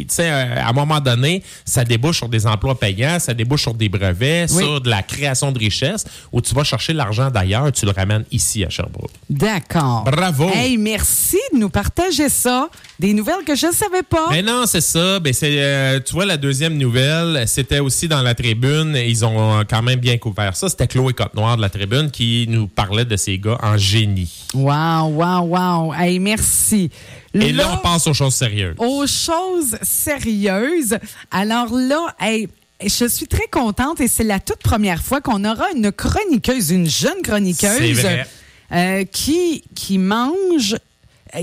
et, 0.00 0.06
tu 0.06 0.20
euh, 0.20 0.56
à 0.60 0.68
un 0.68 0.72
moment 0.72 1.00
donné, 1.00 1.42
ça 1.64 1.84
débouche 1.84 2.18
sur 2.18 2.28
des 2.28 2.46
emplois 2.46 2.78
payants, 2.78 3.18
ça 3.18 3.34
débouche 3.34 3.62
sur 3.62 3.74
des 3.74 3.88
brevets, 3.88 4.46
Oui. 4.52 4.62
sur 4.62 4.80
de 4.80 4.90
la 4.90 5.02
création 5.02 5.52
de 5.52 5.58
richesses 5.58 6.04
où 6.32 6.40
tu 6.40 6.54
vas 6.54 6.64
chercher 6.64 6.92
l'argent 6.92 7.30
d'ailleurs, 7.30 7.70
tu 7.72 7.84
le 7.86 7.92
ramènes 7.92 8.24
ici 8.30 8.64
à 8.64 8.70
Sherbrooke. 8.70 9.10
D'accord. 9.28 10.04
Bravo. 10.04 10.50
Hey, 10.52 10.76
merci 10.76 11.38
de 11.52 11.58
nous 11.58 11.70
partager 11.70 12.28
ça. 12.28 12.68
Des 12.98 13.14
nouvelles 13.14 13.29
que 13.46 13.54
je 13.54 13.66
ne 13.66 13.72
savais 13.72 14.02
pas. 14.02 14.28
Mais 14.30 14.42
non, 14.42 14.64
c'est 14.66 14.80
ça. 14.80 15.18
Ben 15.20 15.32
c'est, 15.32 15.62
euh, 15.62 16.00
tu 16.04 16.12
vois, 16.14 16.26
la 16.26 16.36
deuxième 16.36 16.76
nouvelle, 16.76 17.44
c'était 17.46 17.78
aussi 17.80 18.08
dans 18.08 18.22
la 18.22 18.34
tribune. 18.34 18.96
Ils 18.96 19.24
ont 19.24 19.60
euh, 19.60 19.62
quand 19.68 19.82
même 19.82 19.98
bien 20.00 20.18
couvert 20.18 20.54
ça. 20.56 20.68
C'était 20.68 20.86
Chloé 20.86 21.12
Côte-Noire 21.12 21.56
de 21.56 21.62
la 21.62 21.70
tribune 21.70 22.10
qui 22.10 22.46
nous 22.48 22.66
parlait 22.66 23.04
de 23.04 23.16
ces 23.16 23.38
gars 23.38 23.58
en 23.62 23.76
génie. 23.76 24.46
Wow, 24.54 25.08
wow, 25.08 25.40
wow. 25.46 25.94
Hey, 25.94 26.18
merci. 26.18 26.90
Et 27.34 27.52
là, 27.52 27.70
on 27.72 27.76
passe 27.78 28.06
aux 28.06 28.14
choses 28.14 28.34
sérieuses. 28.34 28.74
aux 28.78 29.06
choses 29.06 29.76
sérieuses. 29.82 30.98
Alors 31.30 31.72
là, 31.72 32.14
hey, 32.20 32.48
je 32.84 33.06
suis 33.06 33.26
très 33.26 33.46
contente 33.50 34.00
et 34.00 34.08
c'est 34.08 34.24
la 34.24 34.40
toute 34.40 34.58
première 34.62 35.02
fois 35.02 35.20
qu'on 35.20 35.44
aura 35.44 35.66
une 35.76 35.92
chroniqueuse, 35.92 36.70
une 36.70 36.88
jeune 36.88 37.12
C'est 37.16 37.22
chroniqueuse 37.22 38.00
vrai. 38.00 38.26
euh, 38.72 39.04
qui, 39.04 39.62
qui 39.74 39.98
mange 39.98 40.76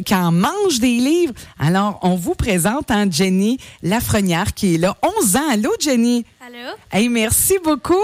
qui 0.05 0.13
en 0.15 0.31
mange 0.31 0.79
des 0.79 0.97
livres. 0.97 1.33
Alors, 1.59 1.99
on 2.03 2.15
vous 2.15 2.35
présente 2.35 2.91
hein, 2.91 3.05
Jenny 3.09 3.57
Lafrenière 3.83 4.53
qui 4.53 4.75
est 4.75 4.77
là. 4.77 4.95
11 5.21 5.35
ans. 5.35 5.49
Allô, 5.51 5.71
Jenny? 5.79 6.25
Allô? 6.45 6.75
Hey, 6.91 7.09
merci 7.09 7.55
beaucoup. 7.63 7.95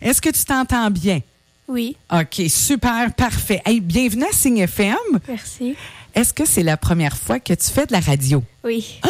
Est-ce 0.00 0.20
que 0.20 0.30
tu 0.30 0.44
t'entends 0.44 0.90
bien? 0.90 1.20
Oui, 1.66 1.96
OK, 2.12 2.42
super, 2.48 3.12
parfait. 3.14 3.62
Hey, 3.64 3.80
bienvenue 3.80 4.24
à 4.24 4.32
Signe 4.34 4.58
FM. 4.58 4.96
merci. 5.26 5.74
Est-ce 6.14 6.32
que 6.32 6.44
c'est 6.44 6.62
la 6.62 6.76
première 6.76 7.16
fois 7.16 7.40
que 7.40 7.54
tu 7.54 7.70
fais 7.70 7.86
de 7.86 7.92
la 7.92 8.00
radio? 8.00 8.42
Oui. 8.62 9.00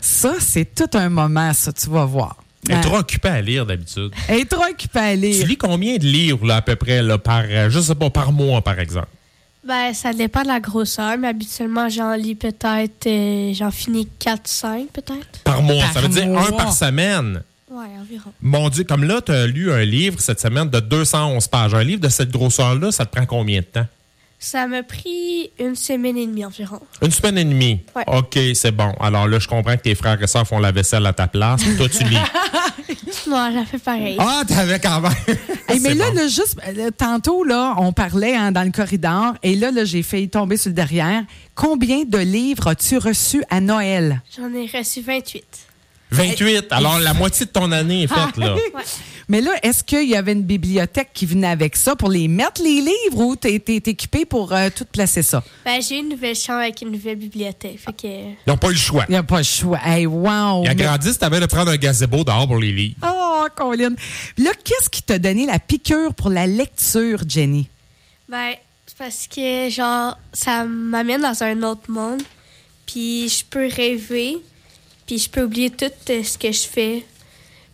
Ça, 0.00 0.34
c'est 0.40 0.74
tout 0.74 0.96
un 0.96 1.08
moment, 1.08 1.52
ça, 1.52 1.72
tu 1.72 1.88
vas 1.90 2.04
voir. 2.06 2.36
Elle 2.68 2.76
est 2.76 2.78
Hein? 2.78 2.80
trop 2.80 2.96
occupée 2.96 3.28
à 3.28 3.40
lire 3.42 3.66
d'habitude. 3.66 4.10
Elle 4.28 4.40
est 4.40 4.50
trop 4.50 4.64
occupée 4.64 4.98
à 4.98 5.12
Tu 5.14 5.20
lire. 5.20 5.46
lis 5.46 5.56
combien 5.58 5.96
de 5.98 6.04
livres, 6.04 6.46
là, 6.46 6.56
à 6.56 6.62
peu 6.62 6.74
près, 6.76 7.02
là, 7.02 7.18
par, 7.18 7.44
euh, 7.46 7.68
je 7.70 7.78
sais 7.78 7.94
pas, 7.94 8.08
par 8.10 8.32
mois, 8.32 8.62
par 8.62 8.80
exemple? 8.80 9.08
Ben, 9.66 9.94
ça 9.94 10.12
dépend 10.12 10.42
de 10.42 10.48
la 10.48 10.60
grosseur, 10.60 11.16
mais 11.18 11.28
habituellement, 11.28 11.88
j'en 11.88 12.14
lis 12.14 12.34
peut-être, 12.34 13.06
euh, 13.06 13.52
j'en 13.54 13.70
finis 13.70 14.08
4-5 14.20 14.88
peut-être. 14.92 15.40
Par 15.42 15.62
mois. 15.62 15.82
Par 15.82 15.92
ça 15.94 16.00
veut 16.00 16.08
dire 16.08 16.26
mois. 16.26 16.48
un 16.48 16.52
par 16.52 16.72
semaine. 16.72 17.42
Ouais, 17.70 17.86
environ. 18.00 18.30
Mon 18.42 18.68
Dieu, 18.68 18.84
comme 18.84 19.04
là, 19.04 19.20
tu 19.22 19.32
as 19.32 19.46
lu 19.46 19.72
un 19.72 19.84
livre 19.84 20.20
cette 20.20 20.40
semaine 20.40 20.68
de 20.68 20.80
211 20.80 21.48
pages. 21.48 21.74
Un 21.74 21.82
livre 21.82 22.00
de 22.00 22.08
cette 22.08 22.30
grosseur-là, 22.30 22.92
ça 22.92 23.06
te 23.06 23.16
prend 23.16 23.26
combien 23.26 23.60
de 23.60 23.64
temps? 23.64 23.86
Ça 24.38 24.66
m'a 24.66 24.82
pris 24.82 25.50
une 25.58 25.74
semaine 25.74 26.18
et 26.18 26.26
demie 26.26 26.44
environ. 26.44 26.80
Une 27.00 27.10
semaine 27.10 27.38
et 27.38 27.44
demie? 27.44 27.80
Ouais. 27.96 28.04
OK, 28.06 28.38
c'est 28.54 28.72
bon. 28.72 28.92
Alors 29.00 29.26
là, 29.26 29.38
je 29.38 29.48
comprends 29.48 29.76
que 29.76 29.82
tes 29.82 29.94
frères 29.94 30.22
et 30.22 30.26
sœurs 30.26 30.46
font 30.46 30.58
la 30.58 30.70
vaisselle 30.70 31.06
à 31.06 31.14
ta 31.14 31.26
place. 31.26 31.62
Toi, 31.78 31.88
tu 31.88 32.04
lis. 32.04 32.16
Moi, 33.26 33.50
j'ai 33.52 33.64
fait 33.64 33.78
pareil. 33.78 34.16
ah, 34.18 34.42
t'avais 34.46 34.78
quand 34.78 35.00
même. 35.00 35.12
Hey, 35.68 35.80
mais 35.80 35.94
là, 35.94 36.10
bon. 36.10 36.16
là, 36.16 36.28
juste, 36.28 36.56
euh, 36.68 36.90
tantôt, 36.96 37.42
là, 37.42 37.74
on 37.78 37.92
parlait 37.92 38.36
hein, 38.36 38.52
dans 38.52 38.62
le 38.64 38.70
corridor 38.70 39.34
et 39.42 39.56
là, 39.56 39.70
là 39.70 39.84
j'ai 39.86 40.02
failli 40.02 40.28
tomber 40.28 40.58
sur 40.58 40.68
le 40.68 40.74
derrière. 40.74 41.24
Combien 41.54 42.04
de 42.04 42.18
livres 42.18 42.68
as-tu 42.68 42.98
reçus 42.98 43.42
à 43.48 43.60
Noël? 43.60 44.20
J'en 44.36 44.52
ai 44.52 44.66
reçu 44.66 45.00
28. 45.00 45.42
28. 46.10 46.66
Alors, 46.70 46.98
la 46.98 47.14
moitié 47.14 47.46
de 47.46 47.50
ton 47.50 47.72
année 47.72 48.02
est 48.02 48.06
faite, 48.06 48.36
là. 48.36 48.54
Ouais. 48.54 48.60
Mais 49.28 49.40
là, 49.40 49.52
est-ce 49.62 49.82
qu'il 49.82 50.08
y 50.08 50.16
avait 50.16 50.32
une 50.32 50.42
bibliothèque 50.42 51.10
qui 51.14 51.24
venait 51.26 51.46
avec 51.48 51.76
ça 51.76 51.96
pour 51.96 52.10
les 52.10 52.28
mettre, 52.28 52.62
les 52.62 52.80
livres, 52.80 53.18
ou 53.20 53.36
t'es 53.36 53.58
t'es 53.58 53.76
équipé 53.76 54.24
pour 54.24 54.52
euh, 54.52 54.68
tout 54.74 54.84
placer 54.84 55.22
ça? 55.22 55.42
Ben, 55.64 55.80
j'ai 55.80 55.98
une 55.98 56.08
nouvelle 56.10 56.34
chambre 56.36 56.60
avec 56.60 56.82
une 56.82 56.90
nouvelle 56.90 57.16
bibliothèque. 57.16 57.78
Fait 57.78 57.92
que. 57.92 58.06
Ils 58.06 58.36
n'ont 58.46 58.56
pas 58.56 58.68
eu 58.68 58.72
le 58.72 58.76
choix. 58.78 59.04
Il 59.08 59.12
n'y 59.12 59.16
a 59.16 59.22
pas 59.22 59.38
le 59.38 59.44
choix. 59.44 59.78
Hey, 59.84 60.06
wow! 60.06 60.62
Ils 60.62 60.64
Mais- 60.64 60.70
agrandissent, 60.70 61.18
t'avais 61.18 61.40
de 61.40 61.46
prendre 61.46 61.70
un 61.70 61.76
gazebo 61.76 62.24
dehors 62.24 62.46
pour 62.46 62.58
les 62.58 62.72
lire. 62.72 62.94
Oh, 63.02 63.46
Colin! 63.56 63.94
Là, 64.38 64.50
qu'est-ce 64.64 64.90
qui 64.90 65.02
t'a 65.02 65.18
donné 65.18 65.46
la 65.46 65.58
piqûre 65.58 66.12
pour 66.14 66.30
la 66.30 66.46
lecture, 66.46 67.20
Jenny? 67.26 67.68
Ben, 68.28 68.52
c'est 68.86 68.96
parce 68.98 69.26
que, 69.26 69.68
genre, 69.70 70.18
ça 70.32 70.64
m'amène 70.64 71.22
dans 71.22 71.42
un 71.42 71.62
autre 71.62 71.90
monde. 71.90 72.22
Puis 72.86 73.28
je 73.28 73.44
peux 73.44 73.66
rêver. 73.68 74.36
Puis 75.06 75.18
je 75.18 75.28
peux 75.30 75.42
oublier 75.42 75.70
tout 75.70 75.86
euh, 76.10 76.22
ce 76.22 76.38
que 76.38 76.52
je 76.52 76.66
fais. 76.66 77.04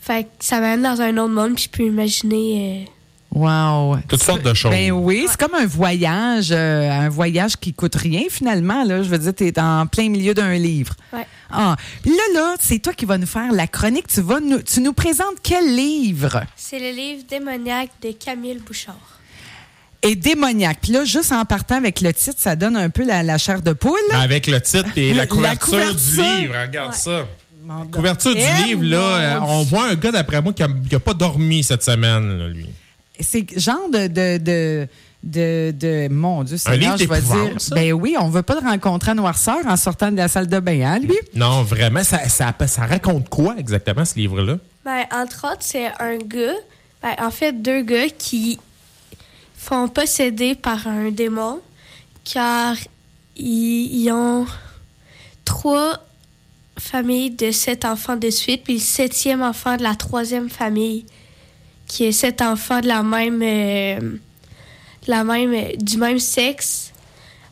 Fait 0.00 0.24
que 0.24 0.28
ça 0.40 0.60
m'amène 0.60 0.82
dans 0.82 1.00
un 1.00 1.16
autre 1.18 1.32
monde. 1.32 1.54
Puis 1.54 1.64
je 1.64 1.68
peux 1.70 1.84
imaginer. 1.86 2.86
euh, 2.86 2.90
Wow! 3.32 3.98
Toutes 4.08 4.22
sortes 4.24 4.42
de 4.42 4.52
choses. 4.54 4.72
Ben 4.72 4.90
oui, 4.90 5.26
c'est 5.30 5.38
comme 5.38 5.54
un 5.54 5.64
voyage, 5.66 6.48
euh, 6.50 6.90
un 6.90 7.08
voyage 7.08 7.56
qui 7.56 7.72
coûte 7.72 7.94
rien 7.94 8.22
finalement. 8.28 8.82
Là. 8.82 9.04
Je 9.04 9.08
veux 9.08 9.18
dire, 9.18 9.32
tu 9.32 9.46
es 9.46 9.60
en 9.60 9.86
plein 9.86 10.08
milieu 10.08 10.34
d'un 10.34 10.54
livre. 10.54 10.94
Ouais. 11.12 11.24
Ah, 11.48 11.76
puis 12.02 12.10
là, 12.10 12.22
là, 12.34 12.54
c'est 12.58 12.80
toi 12.80 12.92
qui 12.92 13.04
vas 13.04 13.18
nous 13.18 13.28
faire 13.28 13.52
la 13.52 13.68
chronique. 13.68 14.08
Tu, 14.08 14.20
vas 14.20 14.40
nous, 14.40 14.60
tu 14.62 14.80
nous 14.80 14.92
présentes 14.92 15.36
quel 15.44 15.76
livre? 15.76 16.42
C'est 16.56 16.80
le 16.80 16.90
livre 16.90 17.22
démoniaque 17.28 17.90
de 18.02 18.10
Camille 18.12 18.58
Bouchard. 18.66 18.96
Et 20.02 20.16
démoniaque. 20.16 20.78
Puis 20.82 20.92
là, 20.92 21.04
juste 21.04 21.30
en 21.30 21.44
partant 21.44 21.76
avec 21.76 22.00
le 22.00 22.12
titre, 22.12 22.36
ça 22.38 22.56
donne 22.56 22.76
un 22.76 22.88
peu 22.90 23.04
la, 23.04 23.22
la 23.22 23.38
chair 23.38 23.62
de 23.62 23.72
poule. 23.74 23.98
Ben, 24.10 24.20
Avec 24.20 24.46
le 24.48 24.60
titre 24.60 24.88
et 24.96 25.10
la 25.12 25.22
La 25.24 25.26
couverture, 25.28 25.68
couverture. 25.78 26.24
du 26.24 26.40
livre. 26.40 26.54
Regarde 26.60 26.90
Ouais. 26.90 26.96
ça. 26.96 27.26
Couverture 27.92 28.34
du 28.34 28.40
Eh, 28.40 28.64
livre, 28.64 28.84
là, 28.84 28.98
euh, 28.98 29.40
on 29.42 29.62
voit 29.62 29.88
un 29.88 29.94
gars 29.94 30.10
d'après 30.12 30.42
moi 30.42 30.52
qui 30.52 30.62
n'a 30.62 31.00
pas 31.00 31.14
dormi 31.14 31.62
cette 31.62 31.82
semaine, 31.82 32.38
là, 32.38 32.48
lui. 32.48 32.66
C'est 33.20 33.46
genre 33.58 33.88
de, 33.92 34.06
de, 34.06 34.38
de, 34.38 34.88
de, 35.22 35.74
de 35.78 36.08
mon 36.12 36.42
Dieu, 36.42 36.56
c'est 36.56 36.76
livre 36.76 36.96
je 36.98 37.04
vais 37.06 37.20
dire. 37.20 37.60
ça? 37.60 37.74
Ben 37.74 37.92
oui, 37.92 38.16
on 38.18 38.28
veut 38.30 38.42
pas 38.42 38.58
le 38.60 38.66
rencontrer 38.66 39.10
à 39.10 39.14
noirceur 39.14 39.58
en 39.66 39.76
sortant 39.76 40.10
de 40.10 40.16
la 40.16 40.28
salle 40.28 40.46
de 40.48 40.58
bain, 40.58 40.80
hein, 40.80 40.98
lui? 40.98 41.16
Non, 41.34 41.62
vraiment, 41.62 42.02
ça, 42.02 42.28
ça, 42.28 42.54
ça 42.66 42.86
raconte 42.86 43.28
quoi 43.28 43.56
exactement, 43.58 44.04
ce 44.04 44.14
livre-là? 44.14 44.56
Ben, 44.84 45.04
entre 45.12 45.46
autres, 45.52 45.60
c'est 45.60 45.88
un 46.00 46.16
gars, 46.16 46.54
ben, 47.02 47.14
en 47.18 47.30
fait, 47.30 47.52
deux 47.60 47.82
gars 47.82 48.08
qui 48.16 48.58
font 49.56 49.88
posséder 49.88 50.54
par 50.54 50.86
un 50.86 51.10
démon 51.10 51.60
car 52.24 52.74
ils, 53.36 54.02
ils 54.02 54.10
ont 54.10 54.46
trois 55.44 55.98
familles 56.80 57.30
de 57.30 57.50
sept 57.50 57.84
enfants 57.84 58.16
de 58.16 58.30
suite, 58.30 58.62
puis 58.64 58.74
le 58.74 58.80
septième 58.80 59.42
enfant 59.42 59.76
de 59.76 59.82
la 59.82 59.94
troisième 59.94 60.48
famille, 60.48 61.04
qui 61.86 62.04
est 62.04 62.12
sept 62.12 62.40
enfants 62.42 62.80
de 62.80 62.86
la 62.88 63.02
même, 63.02 63.40
euh, 63.42 64.00
de 64.00 65.10
la 65.10 65.24
même, 65.24 65.52
euh, 65.54 65.76
du 65.78 65.96
même 65.98 66.18
sexe, 66.18 66.92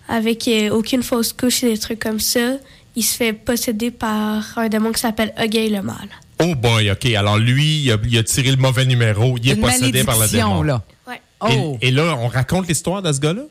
avec 0.09 0.49
euh, 0.49 0.71
aucune 0.71 1.03
fausse 1.03 1.33
couche 1.33 1.63
et 1.65 1.71
des 1.73 1.79
trucs 1.79 2.01
comme 2.01 2.21
ça. 2.21 2.57
Il 2.97 3.03
se 3.03 3.17
fait 3.17 3.33
posséder 3.33 3.91
par 3.91 4.57
un 4.59 4.69
démon 4.69 4.91
qui 4.93 5.01
s'appelle 5.01 5.33
Huggy 5.39 5.69
le 5.69 5.83
Mâle. 5.83 6.09
Oh 6.41 6.55
boy, 6.55 6.91
OK. 6.91 7.07
Alors 7.15 7.37
lui, 7.37 7.83
il 7.83 7.93
a, 7.93 7.97
il 8.05 8.17
a 8.19 8.23
tiré 8.23 8.51
le 8.51 8.57
mauvais 8.57 8.87
numéro. 8.87 9.37
Il 9.43 9.51
est 9.51 9.55
Une 9.55 9.61
possédé 9.61 10.05
par 10.05 10.19
le 10.19 10.29
démon. 10.29 10.63
là. 10.63 10.83
Ouais. 11.07 11.21
Oh! 11.41 11.77
Et, 11.81 11.89
et 11.89 11.91
là, 11.91 12.17
on 12.19 12.29
raconte 12.29 12.67
l'histoire 12.69 13.03
de 13.03 13.13
ce 13.13 13.21
gars-là? 13.21 13.43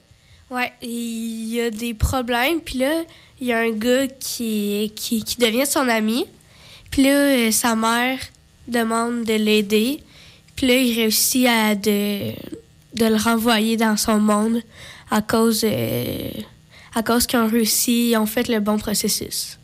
Ouais, 0.49 0.71
il 0.81 1.53
y 1.53 1.61
a 1.61 1.69
des 1.69 1.93
problèmes. 1.93 2.59
Puis 2.61 2.79
là, 2.79 3.03
il 3.39 3.47
y 3.47 3.53
a 3.53 3.59
un 3.59 3.71
gars 3.71 4.07
qui, 4.07 4.91
qui, 4.95 5.23
qui 5.23 5.37
devient 5.37 5.65
son 5.65 5.87
ami. 5.87 6.25
Puis 6.91 7.03
là, 7.03 7.09
euh, 7.09 7.51
sa 7.51 7.75
mère 7.75 8.19
demande 8.67 9.23
de 9.23 9.33
l'aider. 9.33 10.01
Puis 10.55 10.67
là, 10.67 10.75
il 10.75 10.95
réussit 10.95 11.47
à 11.47 11.75
de, 11.75 12.31
de 12.95 13.05
le 13.05 13.15
renvoyer 13.15 13.77
dans 13.77 13.97
son 13.97 14.19
monde 14.19 14.61
à 15.09 15.21
cause, 15.21 15.61
euh, 15.63 16.29
à 16.95 17.03
cause 17.03 17.27
qu'ils 17.27 17.39
ont 17.39 17.47
réussi, 17.47 18.11
ils 18.11 18.17
ont 18.17 18.25
fait 18.25 18.47
le 18.47 18.59
bon 18.59 18.77
processus. 18.77 19.57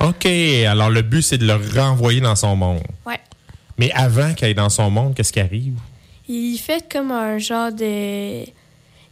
OK. 0.00 0.26
Alors 0.26 0.90
le 0.90 1.02
but, 1.02 1.22
c'est 1.22 1.38
de 1.38 1.46
le 1.46 1.54
renvoyer 1.78 2.20
dans 2.20 2.36
son 2.36 2.56
monde. 2.56 2.82
Ouais. 3.06 3.20
Mais 3.78 3.92
avant 3.92 4.32
qu'il 4.34 4.46
aille 4.46 4.54
dans 4.54 4.70
son 4.70 4.90
monde, 4.90 5.14
qu'est-ce 5.14 5.32
qui 5.32 5.40
arrive? 5.40 5.74
Il 6.28 6.56
fait 6.58 6.84
comme 6.90 7.10
un 7.10 7.38
genre 7.38 7.72
de. 7.72 8.44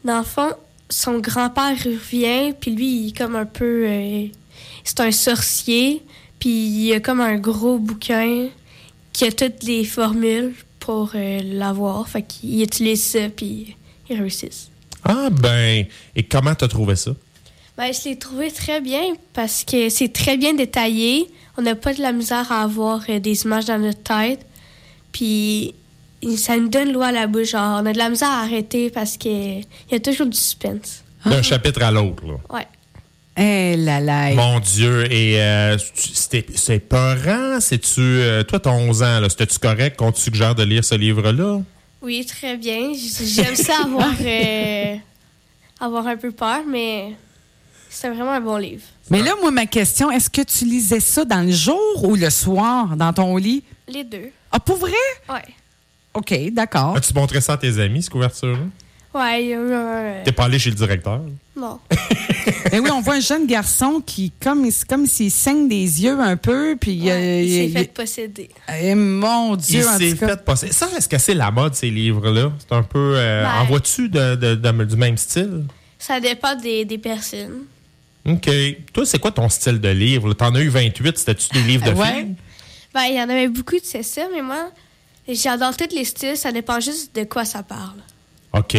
Dans 0.04 0.18
le 0.18 0.24
fond, 0.24 0.52
son 0.90 1.18
grand-père 1.18 1.76
revient, 1.84 2.54
puis 2.58 2.70
lui, 2.70 2.86
il 2.86 3.08
est 3.08 3.16
comme 3.16 3.36
un 3.36 3.46
peu. 3.46 3.84
euh, 3.86 4.26
c'est 4.84 5.00
un 5.00 5.12
sorcier, 5.12 6.02
puis 6.38 6.50
il 6.50 6.92
a 6.94 7.00
comme 7.00 7.20
un 7.20 7.36
gros 7.36 7.78
bouquin 7.78 8.48
qui 9.12 9.24
a 9.24 9.32
toutes 9.32 9.62
les 9.64 9.84
formules 9.84 10.54
pour 10.80 11.12
euh, 11.14 11.40
l'avoir. 11.44 12.08
Fait 12.08 12.22
qu'il 12.22 12.62
utilise 12.62 13.04
ça, 13.04 13.28
puis 13.28 13.76
il 14.08 14.18
réussit. 14.18 14.70
Ah 15.04 15.28
ben, 15.30 15.86
et 16.16 16.22
comment 16.22 16.54
t'as 16.54 16.68
trouvé 16.68 16.96
ça? 16.96 17.12
Ben, 17.76 17.92
je 17.92 18.08
l'ai 18.08 18.16
trouvé 18.16 18.50
très 18.50 18.80
bien 18.80 19.14
parce 19.34 19.64
que 19.64 19.88
c'est 19.88 20.12
très 20.12 20.36
bien 20.36 20.54
détaillé. 20.54 21.30
On 21.56 21.62
n'a 21.62 21.74
pas 21.74 21.92
de 21.92 22.00
la 22.00 22.12
misère 22.12 22.50
à 22.50 22.62
avoir 22.62 23.02
euh, 23.08 23.20
des 23.20 23.42
images 23.42 23.66
dans 23.66 23.78
notre 23.78 24.02
tête. 24.02 24.44
Puis 25.12 25.74
ça 26.36 26.56
nous 26.56 26.68
donne 26.68 26.92
l'eau 26.92 27.02
à 27.02 27.12
la 27.12 27.26
bouche. 27.26 27.50
Genre, 27.50 27.80
on 27.82 27.86
a 27.86 27.92
de 27.92 27.98
la 27.98 28.08
misère 28.10 28.30
à 28.30 28.42
arrêter 28.42 28.90
parce 28.90 29.16
qu'il 29.16 29.64
y 29.90 29.94
a 29.94 30.00
toujours 30.00 30.26
du 30.26 30.36
suspense. 30.36 31.04
D'un 31.24 31.42
chapitre 31.42 31.82
à 31.82 31.90
l'autre, 31.90 32.24
là. 32.26 32.34
Ouais. 32.50 32.66
Eh 33.40 33.76
là 33.76 34.00
là. 34.00 34.34
Mon 34.34 34.58
Dieu, 34.58 35.10
et 35.12 35.40
euh, 35.40 35.76
c'est 35.94 36.80
peurant, 36.80 37.60
c'est-tu... 37.60 38.00
euh, 38.00 38.42
toi, 38.42 38.58
t'as 38.58 38.72
11 38.72 39.02
ans, 39.02 39.20
là. 39.20 39.28
C'était-tu 39.28 39.58
correct 39.60 39.96
qu'on 39.96 40.10
te 40.10 40.18
suggère 40.18 40.54
de 40.56 40.64
lire 40.64 40.84
ce 40.84 40.96
livre-là? 40.96 41.60
Oui, 42.02 42.26
très 42.26 42.56
bien. 42.56 42.92
J'aime 42.94 43.54
ça 43.54 43.82
avoir, 43.84 44.12
euh, 44.20 44.94
avoir 45.80 46.06
un 46.08 46.16
peu 46.16 46.32
peur, 46.32 46.62
mais 46.66 47.12
c'est 47.88 48.08
vraiment 48.10 48.32
un 48.32 48.40
bon 48.40 48.56
livre. 48.56 48.82
Mais 49.10 49.22
là, 49.22 49.32
moi, 49.40 49.50
ma 49.52 49.66
question, 49.66 50.10
est-ce 50.10 50.28
que 50.28 50.42
tu 50.42 50.64
lisais 50.64 51.00
ça 51.00 51.24
dans 51.24 51.42
le 51.46 51.52
jour 51.52 52.04
ou 52.04 52.14
le 52.16 52.30
soir 52.30 52.96
dans 52.96 53.12
ton 53.12 53.36
lit? 53.36 53.62
Les 53.88 54.04
deux. 54.04 54.30
Ah, 54.50 54.60
pour 54.60 54.76
vrai? 54.76 54.90
Ouais. 55.28 55.44
OK, 56.18 56.52
d'accord. 56.52 56.96
As-tu 56.96 57.14
montré 57.14 57.40
ça 57.40 57.54
à 57.54 57.56
tes 57.56 57.78
amis, 57.80 58.02
cette 58.02 58.12
couverture-là? 58.12 58.58
Ouais, 59.14 59.42
il 59.44 59.48
y 59.48 59.52
a 59.54 59.56
eu 59.56 59.72
un. 59.72 59.86
euh, 59.86 60.22
T'es 60.24 60.32
pas 60.32 60.44
allé 60.44 60.58
chez 60.58 60.70
le 60.70 60.76
directeur? 60.76 61.20
Non. 61.56 61.78
Ben 62.70 62.80
oui, 62.82 62.90
on 62.92 63.00
voit 63.00 63.14
un 63.14 63.20
jeune 63.20 63.46
garçon 63.46 64.02
qui, 64.04 64.30
comme, 64.42 64.70
c'est 64.70 64.86
comme 64.86 65.06
s'il 65.06 65.30
saigne 65.30 65.68
des 65.68 66.02
yeux 66.02 66.18
un 66.20 66.36
peu, 66.36 66.76
puis... 66.78 67.02
Ouais, 67.04 67.10
euh, 67.12 67.42
il 67.42 67.50
s'est 67.50 67.66
il- 67.66 67.72
fait 67.72 67.92
posséder. 67.92 68.48
Eh, 68.80 68.94
mon 68.94 69.56
Dieu, 69.56 69.80
Il 69.80 69.86
en 69.88 69.96
s'est 69.98 70.10
tout 70.12 70.18
cas. 70.18 70.28
fait 70.28 70.44
passer. 70.44 70.72
Ça, 70.72 70.88
est-ce 70.96 71.08
que 71.08 71.16
c'est 71.18 71.34
la 71.34 71.50
mode, 71.50 71.74
ces 71.74 71.90
livres-là? 71.90 72.52
C'est 72.58 72.74
un 72.74 72.82
peu... 72.82 73.14
euh, 73.16 73.44
Ben. 73.44 73.60
En 73.60 73.64
vois-tu 73.66 74.08
de- 74.10 74.34
de- 74.34 74.54
de- 74.54 74.84
du 74.84 74.96
même 74.96 75.16
style? 75.16 75.64
Ça 75.98 76.20
dépend 76.20 76.54
des, 76.56 76.84
des 76.84 76.98
personnes. 76.98 77.64
OK. 78.26 78.48
Toi, 78.92 79.06
c'est 79.06 79.18
quoi 79.18 79.30
ton 79.32 79.48
style 79.48 79.80
de 79.80 79.88
livre? 79.88 80.32
T'en 80.34 80.54
as 80.54 80.60
eu 80.60 80.68
28, 80.68 81.18
c'était-tu 81.18 81.48
des 81.54 81.62
livres 81.62 81.90
de 81.90 81.96
Ouais. 81.98 82.06
filles? 82.06 82.34
Ben, 82.94 83.04
il 83.10 83.16
y 83.16 83.20
en 83.20 83.28
avait 83.28 83.48
beaucoup 83.48 83.76
de 83.76 83.80
c'est 83.84 84.02
ça, 84.02 84.22
mais 84.34 84.42
moi, 84.42 84.70
j'adore 85.34 85.76
tous 85.76 85.94
les 85.94 86.04
styles. 86.04 86.36
Ça 86.36 86.52
dépend 86.52 86.80
juste 86.80 87.14
de 87.14 87.24
quoi 87.24 87.44
ça 87.44 87.62
parle. 87.62 87.98
OK. 88.52 88.76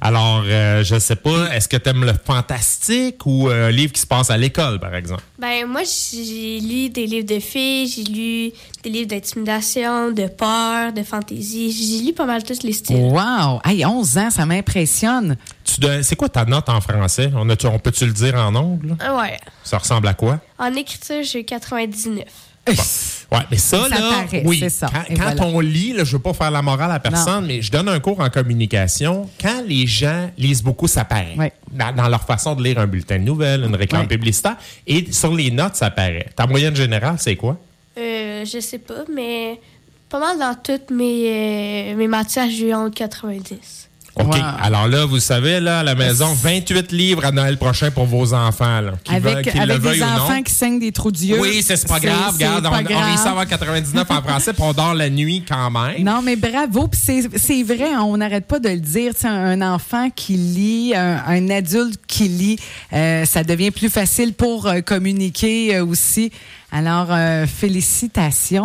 Alors, 0.00 0.44
euh, 0.46 0.84
je 0.84 0.96
sais 1.00 1.16
pas, 1.16 1.52
est-ce 1.56 1.66
que 1.68 1.76
t'aimes 1.76 2.04
le 2.04 2.12
fantastique 2.24 3.26
ou 3.26 3.48
euh, 3.48 3.66
un 3.66 3.70
livre 3.72 3.92
qui 3.92 4.00
se 4.00 4.06
passe 4.06 4.30
à 4.30 4.36
l'école, 4.36 4.78
par 4.78 4.94
exemple? 4.94 5.24
Ben, 5.40 5.66
moi, 5.66 5.80
j'ai 5.84 6.60
lu 6.60 6.88
des 6.88 7.04
livres 7.06 7.26
de 7.26 7.40
filles, 7.40 7.88
j'ai 7.88 8.04
lu 8.04 8.52
des 8.84 8.90
livres 8.90 9.08
d'intimidation, 9.08 10.12
de 10.12 10.28
peur, 10.28 10.92
de 10.92 11.02
fantaisie. 11.02 11.72
J'ai 11.72 12.04
lu 12.06 12.12
pas 12.12 12.26
mal 12.26 12.44
tous 12.44 12.62
les 12.62 12.74
styles. 12.74 12.94
Wow! 12.96 13.60
Hey, 13.64 13.84
11 13.84 14.18
ans, 14.18 14.30
ça 14.30 14.46
m'impressionne. 14.46 15.36
Tu 15.64 15.80
C'est 16.04 16.14
quoi 16.14 16.28
ta 16.28 16.44
note 16.44 16.68
en 16.68 16.80
français? 16.80 17.32
On, 17.34 17.50
a- 17.50 17.66
on 17.66 17.78
peut-tu 17.80 18.06
le 18.06 18.12
dire 18.12 18.36
en 18.36 18.54
ongle? 18.54 18.96
Ah 19.00 19.16
Ouais. 19.16 19.36
Ça 19.64 19.78
ressemble 19.78 20.06
à 20.06 20.14
quoi? 20.14 20.38
En 20.60 20.72
écriture, 20.74 21.24
j'ai 21.24 21.42
99. 21.44 23.17
Ouais, 23.30 23.40
mais 23.50 23.58
ça, 23.58 23.82
Ça 23.82 23.88
là, 23.90 23.96
paraît, 24.24 24.42
oui. 24.46 24.70
ça. 24.70 24.88
Quand, 24.90 25.02
Et 25.10 25.14
quand 25.14 25.22
voilà. 25.34 25.44
on 25.46 25.60
lit, 25.60 25.92
là, 25.92 26.02
je 26.04 26.12
veux 26.12 26.22
pas 26.22 26.32
faire 26.32 26.50
la 26.50 26.62
morale 26.62 26.90
à 26.90 26.98
personne, 26.98 27.44
mais 27.46 27.60
je 27.60 27.70
donne 27.70 27.86
un 27.88 28.00
cours 28.00 28.20
en 28.20 28.30
communication. 28.30 29.28
Quand 29.40 29.62
les 29.66 29.86
gens 29.86 30.30
lisent 30.38 30.62
beaucoup, 30.62 30.88
ça 30.88 31.04
paraît. 31.04 31.34
Ouais. 31.36 31.52
Dans, 31.70 31.94
dans 31.94 32.08
leur 32.08 32.22
façon 32.24 32.54
de 32.54 32.62
lire 32.62 32.78
un 32.78 32.86
bulletin 32.86 33.18
de 33.18 33.24
nouvelles, 33.24 33.64
une 33.64 33.76
réclame 33.76 34.02
Ouais. 34.02 34.08
publicitaire. 34.08 34.56
Et 34.86 35.12
sur 35.12 35.34
les 35.34 35.50
notes, 35.50 35.76
ça 35.76 35.90
paraît. 35.90 36.28
Ta 36.36 36.46
moyenne 36.46 36.74
générale, 36.74 37.16
c'est 37.18 37.36
quoi? 37.36 37.58
Euh, 37.98 38.44
je 38.46 38.60
sais 38.60 38.78
pas, 38.78 39.04
mais 39.14 39.60
pas 40.08 40.20
mal 40.20 40.38
dans 40.38 40.54
toutes 40.54 40.90
mes, 40.90 41.90
euh, 41.92 41.96
mes 41.96 42.08
matières, 42.08 42.48
j'ai 42.48 42.68
eu 42.70 42.74
entre 42.74 42.94
90. 42.94 43.87
OK. 44.18 44.34
Wow. 44.34 44.42
Alors 44.62 44.88
là, 44.88 45.04
vous 45.06 45.20
savez, 45.20 45.60
là, 45.60 45.80
à 45.80 45.82
la 45.82 45.94
maison, 45.94 46.32
28 46.34 46.92
livres 46.92 47.24
à 47.24 47.30
Noël 47.32 47.56
prochain 47.56 47.90
pour 47.90 48.06
vos 48.06 48.34
enfants, 48.34 48.80
là. 48.80 48.92
Veulent- 49.08 49.26
Avec, 49.28 49.50
qu'ils 49.52 49.62
le 49.64 49.74
avec 49.74 49.92
des 49.92 50.02
enfants 50.02 50.42
qui 50.42 50.52
saignent 50.52 50.80
des 50.80 50.92
trous 50.92 51.10
d'yeux. 51.12 51.38
Oui, 51.40 51.62
c'est 51.64 51.86
pas 51.86 52.00
grave. 52.00 52.34
Regarde, 52.34 52.66
on, 52.66 52.70
pas 52.70 52.78
on 52.80 52.82
grave. 52.82 53.04
réussit 53.06 53.26
à 53.26 53.30
avoir 53.30 53.46
99 53.46 54.10
en 54.10 54.22
français, 54.22 54.52
puis 54.52 54.62
on 54.62 54.72
dort 54.72 54.94
la 54.94 55.08
nuit 55.10 55.44
quand 55.48 55.70
même. 55.70 56.02
Non, 56.02 56.20
mais 56.22 56.36
bravo. 56.36 56.88
Puis 56.88 57.00
c'est 57.02 57.28
c'est 57.36 57.62
vrai, 57.62 57.94
on 58.00 58.16
n'arrête 58.16 58.46
pas 58.46 58.58
de 58.58 58.68
le 58.68 58.80
dire. 58.80 59.14
Tu 59.14 59.20
sais, 59.22 59.28
un 59.28 59.62
enfant 59.62 60.10
qui 60.14 60.34
lit, 60.34 60.94
un, 60.94 61.22
un 61.26 61.50
adulte 61.50 62.00
qui 62.06 62.28
lit, 62.28 62.58
euh, 62.92 63.24
ça 63.24 63.44
devient 63.44 63.70
plus 63.70 63.88
facile 63.90 64.32
pour 64.34 64.66
euh, 64.66 64.80
communiquer 64.80 65.76
euh, 65.76 65.84
aussi. 65.84 66.30
Alors, 66.70 67.06
euh, 67.10 67.46
félicitations. 67.46 68.62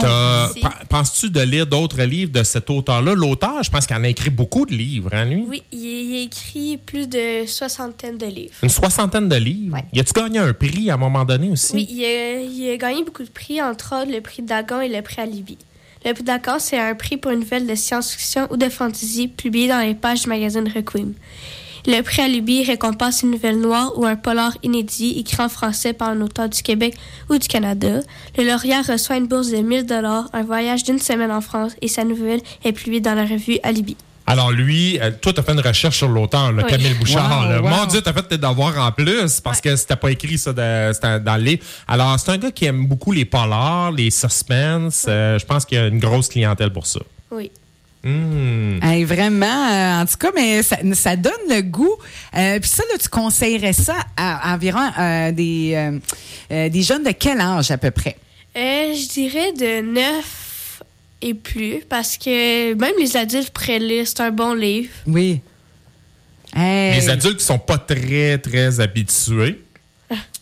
Penses-tu 0.89 1.29
de 1.29 1.39
lire 1.39 1.65
d'autres 1.65 2.01
livres 2.03 2.33
de 2.33 2.43
cet 2.43 2.69
auteur-là? 2.69 3.13
L'auteur, 3.13 3.63
je 3.63 3.71
pense 3.71 3.87
qu'il 3.87 3.95
en 3.95 4.03
a 4.03 4.09
écrit 4.09 4.29
beaucoup 4.29 4.65
de 4.65 4.73
livres, 4.73 5.09
hein, 5.13 5.23
lui? 5.23 5.45
Oui, 5.47 5.63
il, 5.71 5.79
il 5.79 6.17
a 6.17 6.21
écrit 6.23 6.77
plus 6.77 7.07
de 7.07 7.45
soixantaine 7.47 8.17
de 8.17 8.25
livres. 8.25 8.53
Une 8.61 8.69
soixantaine 8.69 9.29
de 9.29 9.37
livres? 9.37 9.75
Ouais. 9.75 9.85
Y 9.93 10.01
a-tu 10.01 10.11
gagné 10.11 10.39
un 10.39 10.51
prix 10.51 10.89
à 10.89 10.95
un 10.95 10.97
moment 10.97 11.23
donné 11.23 11.49
aussi? 11.49 11.73
Oui, 11.75 11.87
il 11.89 12.03
a, 12.03 12.41
il 12.41 12.71
a 12.71 12.77
gagné 12.77 13.05
beaucoup 13.05 13.23
de 13.23 13.29
prix, 13.29 13.61
entre 13.61 13.95
autres 13.95 14.11
le 14.11 14.19
prix 14.19 14.43
Dagon 14.43 14.81
et 14.81 14.89
le 14.89 15.01
prix 15.01 15.21
Alibi. 15.21 15.57
Le 16.05 16.13
prix 16.13 16.23
Dagon, 16.23 16.57
c'est 16.59 16.77
un 16.77 16.95
prix 16.95 17.15
pour 17.15 17.31
une 17.31 17.39
nouvelle 17.39 17.65
de 17.65 17.75
science-fiction 17.75 18.47
ou 18.51 18.57
de 18.57 18.67
fantasy 18.67 19.29
publiée 19.29 19.69
dans 19.69 19.79
les 19.79 19.95
pages 19.95 20.23
du 20.23 20.27
magazine 20.27 20.69
Requiem. 20.75 21.13
Le 21.85 22.01
prix 22.01 22.21
Alibi 22.21 22.63
récompense 22.63 23.23
une 23.23 23.31
nouvelle 23.31 23.59
noire 23.59 23.91
ou 23.97 24.05
un 24.05 24.15
polar 24.15 24.53
inédit 24.63 25.15
écrit 25.19 25.41
en 25.43 25.49
français 25.49 25.91
par 25.91 26.09
un 26.09 26.21
auteur 26.21 26.47
du 26.47 26.61
Québec 26.61 26.95
ou 27.29 27.37
du 27.37 27.47
Canada. 27.47 27.99
Le 28.37 28.45
lauréat 28.45 28.81
reçoit 28.83 29.17
une 29.17 29.27
bourse 29.27 29.49
de 29.51 29.57
1000 29.57 29.85
dollars, 29.85 30.29
un 30.31 30.43
voyage 30.43 30.83
d'une 30.83 30.99
semaine 30.99 31.31
en 31.31 31.41
France 31.41 31.73
et 31.81 31.89
sa 31.89 32.05
nouvelle 32.05 32.39
est 32.63 32.71
publiée 32.71 33.01
dans 33.01 33.15
la 33.15 33.23
revue 33.25 33.59
Alibi. 33.63 33.97
Alors 34.25 34.51
lui, 34.51 34.97
euh, 35.01 35.11
toi, 35.21 35.33
t'as 35.33 35.43
fait 35.43 35.51
une 35.51 35.59
recherche 35.59 35.97
sur 35.97 36.07
l'auteur, 36.07 36.53
Oui. 36.55 36.63
Camille 36.69 36.93
Bouchard. 36.93 37.41
Wow, 37.43 37.49
là. 37.51 37.61
wow. 37.61 37.67
Mon 37.67 37.85
Dieu, 37.87 37.99
t'as 38.01 38.13
fait 38.13 38.23
tes 38.23 38.37
devoirs 38.37 38.77
en 38.79 38.89
plus 38.93 39.41
parce 39.41 39.59
que 39.59 39.75
c'était 39.75 39.97
pas 39.97 40.09
écrit 40.11 40.37
ça 40.37 40.53
de- 40.53 41.19
dans 41.19 41.35
le 41.35 41.43
livre. 41.43 41.63
Alors, 41.89 42.17
c'est 42.17 42.31
un 42.31 42.37
gars 42.37 42.51
qui 42.51 42.63
aime 42.63 42.87
beaucoup 42.87 43.11
les 43.11 43.25
polars, 43.25 43.91
les 43.91 44.09
suspense. 44.09 45.05
Euh, 45.09 45.37
je 45.37 45.45
pense 45.45 45.65
qu'il 45.65 45.77
y 45.77 45.81
a 45.81 45.87
une 45.87 45.99
grosse 45.99 46.29
clientèle 46.29 46.71
pour 46.71 46.85
ça. 46.87 47.01
Oui. 47.31 47.51
Hey, 48.05 49.05
vraiment, 49.05 49.45
euh, 49.45 50.01
en 50.01 50.05
tout 50.05 50.17
cas, 50.17 50.31
mais 50.35 50.61
ça, 50.61 50.77
ça 50.93 51.15
donne 51.15 51.33
le 51.49 51.61
goût. 51.61 51.95
Euh, 52.35 52.59
Puis 52.59 52.69
ça, 52.69 52.83
là, 52.91 52.97
tu 53.01 53.07
conseillerais 53.07 53.73
ça 53.73 53.95
à, 54.17 54.53
environ 54.53 54.91
euh, 54.99 55.31
des, 55.31 55.99
des 56.49 56.81
jeunes 56.81 57.03
de 57.03 57.11
quel 57.11 57.39
âge 57.39 57.71
à 57.71 57.77
peu 57.77 57.91
près? 57.91 58.17
Euh, 58.55 58.93
je 58.93 59.07
dirais 59.07 59.51
de 59.53 59.81
9 59.81 60.83
et 61.23 61.33
plus, 61.33 61.79
parce 61.89 62.17
que 62.17 62.73
même 62.75 62.93
les 62.99 63.17
adultes 63.17 63.51
c'est 63.57 64.19
un 64.19 64.31
bon 64.31 64.53
livre. 64.53 64.91
Oui. 65.07 65.41
Hey. 66.55 66.99
Les 66.99 67.09
adultes 67.09 67.37
qui 67.37 67.45
sont 67.45 67.57
pas 67.57 67.79
très, 67.79 68.37
très 68.37 68.79
habitués 68.79 69.62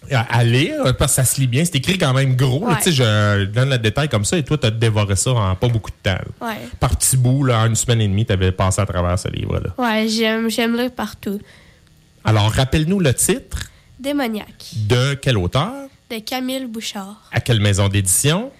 à 0.09 0.43
lire, 0.43 0.95
parce 0.97 1.11
que 1.11 1.15
ça 1.15 1.25
se 1.25 1.39
lit 1.39 1.47
bien. 1.47 1.63
C'est 1.63 1.75
écrit 1.75 1.97
quand 1.97 2.13
même 2.13 2.35
gros. 2.35 2.61
là. 2.67 2.73
Ouais. 2.73 2.77
Tu 2.83 2.91
sais, 2.91 2.91
je 2.91 3.45
donne 3.45 3.69
le 3.69 3.77
détail 3.77 4.09
comme 4.09 4.25
ça 4.25 4.37
et 4.37 4.43
toi, 4.43 4.57
tu 4.57 4.67
as 4.67 4.71
dévoré 4.71 5.15
ça 5.15 5.31
en 5.31 5.55
pas 5.55 5.67
beaucoup 5.67 5.91
de 5.91 5.95
temps. 6.11 6.17
Ouais. 6.41 6.57
Par 6.79 6.95
petits 6.97 7.17
bouts, 7.17 7.43
là, 7.45 7.61
en 7.61 7.67
une 7.67 7.75
semaine 7.75 8.01
et 8.01 8.07
demie, 8.07 8.25
tu 8.25 8.33
avais 8.33 8.51
passé 8.51 8.81
à 8.81 8.85
travers 8.85 9.17
ce 9.17 9.27
livre-là. 9.29 9.73
Ouais, 9.77 10.07
j'aime, 10.07 10.49
j'aime 10.49 10.75
lire 10.75 10.91
partout. 10.91 11.39
Alors, 12.23 12.51
rappelle-nous 12.51 12.99
le 12.99 13.13
titre 13.13 13.57
Démoniaque 13.99 14.71
de 14.87 15.13
quel 15.13 15.37
auteur, 15.37 15.71
de 16.09 16.19
Camille 16.19 16.65
Bouchard 16.65 17.21
à 17.31 17.39
quelle 17.39 17.61
maison 17.61 17.87
d'édition? 17.87 18.51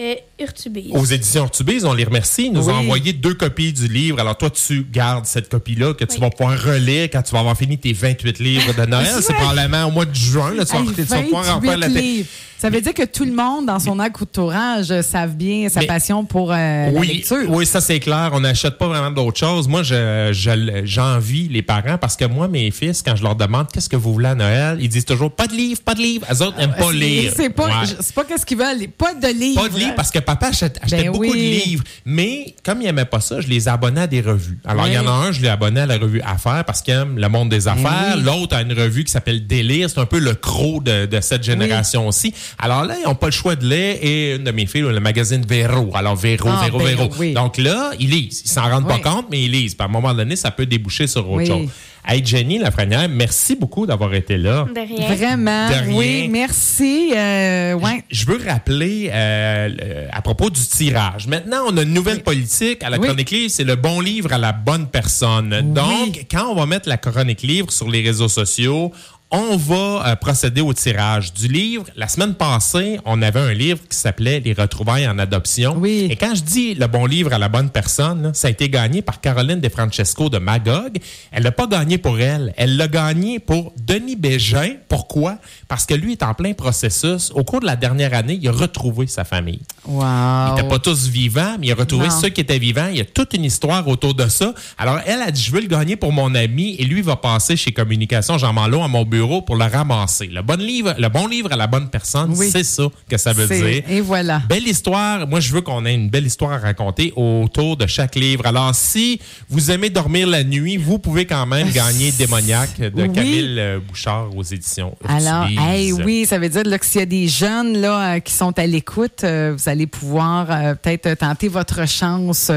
Et 0.00 0.20
Urtubise. 0.40 0.92
Aux 0.92 1.04
éditions 1.04 1.42
Ortubise, 1.42 1.84
on 1.84 1.92
les 1.92 2.04
remercie. 2.04 2.46
Ils 2.46 2.52
nous 2.52 2.66
Oui. 2.68 2.72
ont 2.72 2.76
envoyé 2.76 3.12
deux 3.12 3.34
copies 3.34 3.72
du 3.72 3.86
livre. 3.86 4.18
Alors, 4.18 4.36
toi, 4.38 4.48
tu 4.48 4.86
gardes 4.90 5.26
cette 5.26 5.50
copie-là 5.50 5.92
que 5.92 6.04
tu 6.04 6.14
Oui. 6.14 6.20
vas 6.20 6.30
pouvoir 6.30 6.58
relire 6.62 7.04
quand 7.12 7.22
tu 7.22 7.32
vas 7.32 7.40
avoir 7.40 7.56
fini 7.56 7.76
tes 7.76 7.92
28 7.92 8.38
livres 8.38 8.72
de 8.74 8.86
Noël. 8.90 9.06
C'est 9.20 9.34
probablement 9.34 9.84
au 9.84 9.90
mois 9.90 10.06
de 10.06 10.14
juin. 10.14 10.54
Là, 10.54 10.64
tu, 10.64 10.72
vas, 10.72 11.22
pouvoir 11.22 11.56
en 11.56 11.60
faire 11.60 11.76
la 11.76 11.88
28 11.88 12.00
livres. 12.00 12.28
Ça 12.60 12.68
veut 12.68 12.82
dire 12.82 12.92
que 12.92 13.04
tout 13.06 13.24
le 13.24 13.32
monde, 13.32 13.66
dans 13.66 13.78
son 13.78 13.98
entourage, 13.98 15.00
savent 15.00 15.34
bien 15.34 15.68
sa 15.70 15.80
Mais- 15.80 15.86
passion 15.86 16.24
pour 16.24 16.52
euh, 16.52 16.90
la 16.90 17.00
oui, 17.00 17.06
lecture. 17.08 17.38
oui, 17.48 17.64
ça 17.64 17.80
c'est 17.80 18.00
clair. 18.00 18.30
On 18.34 18.40
n'achète 18.40 18.76
pas 18.76 18.86
vraiment 18.86 19.10
d'autres 19.10 19.38
choses. 19.38 19.66
Moi, 19.66 19.82
je, 19.82 20.28
je- 20.32 20.82
j'envie 20.84 21.48
les 21.48 21.62
parents 21.62 21.96
parce 21.98 22.16
que 22.16 22.26
moi, 22.26 22.48
mes 22.48 22.70
fils, 22.70 23.02
quand 23.02 23.16
je 23.16 23.22
leur 23.22 23.34
demande 23.34 23.68
qu'est-ce 23.72 23.88
que 23.88 23.96
vous 23.96 24.12
voulez 24.12 24.28
à 24.28 24.34
Noël, 24.34 24.78
ils 24.80 24.88
disent 24.88 25.04
toujours 25.06 25.30
pas 25.32 25.46
de 25.46 25.54
livre, 25.54 25.80
pas 25.82 25.94
de 25.94 26.00
livre. 26.00 26.26
Les 26.30 26.42
autres 26.42 26.58
n'aiment 26.58 26.74
pas 26.74 26.88
C'est- 26.90 26.96
lire. 26.96 27.32
C'est 27.34 27.50
pas, 27.50 27.66
Ouais. 27.66 27.72
je- 27.86 27.94
c'est 28.00 28.14
pas 28.14 28.24
qu'est-ce 28.24 28.44
qu'ils 28.44 28.58
veulent. 28.58 28.88
Pas 28.96 29.14
de 29.14 29.28
livres. 29.28 29.62
Pas 29.62 29.68
de 29.70 29.78
livres 29.78 29.94
parce 29.96 30.10
que 30.10 30.18
papa 30.18 30.48
achète- 30.50 30.78
achetait 30.82 31.04
Ben 31.04 31.12
beaucoup 31.12 31.24
oui. 31.24 31.30
de 31.60 31.64
livres. 31.70 31.84
Mais 32.04 32.54
comme 32.64 32.80
il 32.82 32.84
n'aimait 32.84 33.04
pas 33.06 33.20
ça, 33.20 33.40
je 33.40 33.48
les 33.48 33.68
abonnais 33.68 34.02
à 34.02 34.06
des 34.06 34.20
revues. 34.20 34.58
Alors, 34.66 34.86
il 34.86 34.92
y 34.94 34.98
en 34.98 35.06
a 35.06 35.10
un, 35.10 35.32
je 35.32 35.40
l'ai 35.40 35.48
abonné 35.48 35.80
à 35.80 35.86
la 35.86 35.96
revue 35.96 36.20
Affaires 36.20 36.64
parce 36.66 36.82
qu'il 36.82 36.92
aime 36.94 37.18
le 37.18 37.28
monde 37.30 37.48
des 37.48 37.68
affaires. 37.68 38.16
oui. 38.16 38.22
L'autre 38.22 38.54
a 38.56 38.60
une 38.62 38.72
revue 38.74 39.04
qui 39.04 39.12
s'appelle 39.12 39.46
Délire. 39.46 39.88
C'est 39.88 40.00
un 40.00 40.06
peu 40.06 40.18
le 40.18 40.34
croc 40.34 40.82
de, 40.84 41.06
de 41.06 41.20
cette 41.22 41.42
génération 41.42 42.06
aussi. 42.06 42.34
Alors 42.58 42.84
là, 42.84 42.96
ils 43.00 43.04
n'ont 43.06 43.14
pas 43.14 43.26
le 43.26 43.32
choix 43.32 43.56
de 43.56 43.64
lire. 43.68 43.96
Et 44.00 44.36
une 44.36 44.44
de 44.44 44.50
mes 44.50 44.66
filles, 44.66 44.82
le 44.82 45.00
magazine 45.00 45.44
Véro. 45.46 45.90
Alors, 45.94 46.16
Véro, 46.16 46.48
Ah, 46.50 46.64
Véro, 46.64 46.78
ben 46.78 46.86
Véro. 46.86 47.10
oui. 47.18 47.32
Donc 47.32 47.58
là, 47.58 47.90
ils 47.98 48.10
lisent. 48.10 48.42
Ils 48.44 48.50
s'en 48.50 48.62
rendent 48.68 48.86
Oui. 48.86 49.00
pas 49.00 49.10
compte, 49.10 49.26
mais 49.30 49.42
ils 49.42 49.50
lisent. 49.50 49.74
Puis 49.74 49.82
à 49.82 49.88
un 49.88 49.92
moment 49.92 50.12
donné, 50.14 50.36
ça 50.36 50.50
peut 50.50 50.66
déboucher 50.66 51.06
sur 51.06 51.28
autre 51.28 51.38
Oui. 51.42 51.46
chose. 51.46 51.68
Hey, 52.02 52.24
Jenny 52.24 52.58
Lafrenière, 52.58 53.10
merci 53.10 53.54
beaucoup 53.56 53.84
d'avoir 53.84 54.14
été 54.14 54.38
là. 54.38 54.66
De 54.74 54.80
rien. 54.80 55.14
Vraiment. 55.14 55.68
De 55.68 55.74
rien. 55.74 55.94
Oui, 55.94 56.28
merci. 56.30 57.12
Euh, 57.14 57.74
ouais. 57.74 58.02
Je 58.10 58.24
veux 58.24 58.40
rappeler 58.48 59.10
euh, 59.12 60.06
à 60.10 60.22
propos 60.22 60.48
du 60.48 60.60
tirage. 60.62 61.26
Maintenant, 61.26 61.64
on 61.68 61.76
a 61.76 61.82
une 61.82 61.92
nouvelle 61.92 62.22
politique 62.22 62.82
à 62.82 62.88
la 62.88 62.98
Oui. 62.98 63.06
chronique 63.06 63.30
livre, 63.30 63.50
c'est 63.50 63.64
le 63.64 63.76
bon 63.76 64.00
livre 64.00 64.32
à 64.32 64.38
la 64.38 64.52
bonne 64.52 64.86
personne. 64.86 65.74
Donc, 65.74 66.24
quand 66.30 66.48
on 66.50 66.54
va 66.54 66.64
mettre 66.64 66.88
la 66.88 66.96
chronique 66.96 67.42
livre 67.42 67.70
sur 67.70 67.88
les 67.90 68.00
réseaux 68.02 68.28
sociaux, 68.28 68.92
on 69.32 69.56
va 69.56 70.06
euh, 70.08 70.16
procéder 70.16 70.60
au 70.60 70.72
tirage 70.72 71.32
du 71.32 71.46
livre. 71.46 71.84
La 71.94 72.08
semaine 72.08 72.34
passée, 72.34 72.98
on 73.04 73.22
avait 73.22 73.38
un 73.38 73.52
livre 73.52 73.78
qui 73.88 73.96
s'appelait 73.96 74.40
Les 74.40 74.52
retrouvailles 74.52 75.06
en 75.06 75.18
adoption. 75.20 75.76
Oui. 75.78 76.08
Et 76.10 76.16
quand 76.16 76.34
je 76.34 76.42
dis 76.42 76.74
le 76.74 76.88
bon 76.88 77.06
livre 77.06 77.32
à 77.32 77.38
la 77.38 77.48
bonne 77.48 77.70
personne, 77.70 78.22
là, 78.22 78.30
ça 78.34 78.48
a 78.48 78.50
été 78.50 78.68
gagné 78.68 79.02
par 79.02 79.20
Caroline 79.20 79.60
De 79.60 79.68
Francesco 79.68 80.28
de 80.28 80.38
Magog. 80.38 80.98
Elle 81.30 81.44
l'a 81.44 81.52
pas 81.52 81.68
gagné 81.68 81.96
pour 81.98 82.18
elle. 82.18 82.52
Elle 82.56 82.76
l'a 82.76 82.88
gagné 82.88 83.38
pour 83.38 83.72
Denis 83.80 84.16
Bégin. 84.16 84.70
Pourquoi? 84.88 85.36
Parce 85.68 85.86
que 85.86 85.94
lui 85.94 86.12
est 86.12 86.22
en 86.24 86.34
plein 86.34 86.52
processus. 86.52 87.30
Au 87.32 87.44
cours 87.44 87.60
de 87.60 87.66
la 87.66 87.76
dernière 87.76 88.14
année, 88.14 88.36
il 88.42 88.48
a 88.48 88.52
retrouvé 88.52 89.06
sa 89.06 89.22
famille. 89.22 89.60
Wow. 89.84 90.02
Ils 90.02 90.54
n'étaient 90.56 90.68
pas 90.68 90.80
tous 90.80 91.06
vivants, 91.06 91.54
mais 91.60 91.68
il 91.68 91.72
a 91.72 91.76
retrouvé 91.76 92.08
Non. 92.08 92.20
ceux 92.20 92.30
qui 92.30 92.40
étaient 92.40 92.58
vivants. 92.58 92.88
Il 92.90 92.96
y 92.98 93.00
a 93.00 93.04
toute 93.04 93.32
une 93.34 93.44
histoire 93.44 93.86
autour 93.86 94.14
de 94.14 94.26
ça. 94.26 94.52
Alors, 94.76 94.98
elle 95.06 95.22
a 95.22 95.30
dit, 95.30 95.40
je 95.40 95.52
veux 95.52 95.60
le 95.60 95.68
gagner 95.68 95.94
pour 95.94 96.12
mon 96.12 96.34
ami, 96.34 96.74
et 96.80 96.84
lui 96.84 97.00
va 97.00 97.14
passer 97.14 97.56
chez 97.56 97.70
Communication 97.70 98.36
Jean 98.36 98.52
Malo 98.52 98.82
à 98.82 98.88
mon 98.88 99.04
bureau 99.04 99.19
pour 99.44 99.56
le 99.56 99.64
ramasser. 99.64 100.26
Le 100.26 100.42
bon 100.42 100.58
livre, 100.58 100.94
le 100.98 101.08
bon 101.08 101.26
livre 101.26 101.52
à 101.52 101.56
la 101.56 101.66
bonne 101.66 101.88
personne, 101.88 102.34
Oui. 102.36 102.48
c'est 102.50 102.64
ça 102.64 102.84
que 103.08 103.16
ça 103.16 103.32
veut 103.32 103.46
dire. 103.46 103.82
Et 103.88 104.00
voilà. 104.00 104.42
Belle 104.48 104.66
histoire. 104.66 105.26
Moi, 105.26 105.40
je 105.40 105.52
veux 105.52 105.60
qu'on 105.60 105.84
ait 105.86 105.94
une 105.94 106.08
belle 106.10 106.26
histoire 106.26 106.52
à 106.52 106.58
raconter 106.58 107.12
autour 107.16 107.76
de 107.76 107.86
chaque 107.86 108.14
livre. 108.16 108.46
Alors, 108.46 108.74
si 108.74 109.20
vous 109.48 109.70
aimez 109.70 109.90
dormir 109.90 110.26
la 110.26 110.44
nuit, 110.44 110.76
vous 110.76 110.98
pouvez 110.98 111.26
quand 111.26 111.46
même 111.46 111.70
gagner 111.70 112.12
Démoniaque 112.18 112.78
de 112.80 113.02
Oui. 113.02 113.12
Camille 113.12 113.56
euh, 113.58 113.78
Bouchard 113.86 114.34
aux 114.36 114.42
éditions. 114.42 114.96
Alors, 115.08 115.46
hey, 115.46 115.92
oui, 115.92 116.26
ça 116.26 116.38
veut 116.38 116.48
dire 116.48 116.62
que 116.62 116.86
s'il 116.86 117.00
y 117.00 117.02
a 117.02 117.06
des 117.06 117.28
jeunes 117.28 117.78
là, 117.78 118.16
euh, 118.16 118.20
qui 118.20 118.32
sont 118.32 118.58
à 118.58 118.66
l'écoute, 118.66 119.24
euh, 119.24 119.54
vous 119.56 119.68
allez 119.68 119.86
pouvoir 119.86 120.46
peut-être 120.82 121.14
tenter 121.18 121.48
votre 121.48 121.86
chance, 121.88 122.50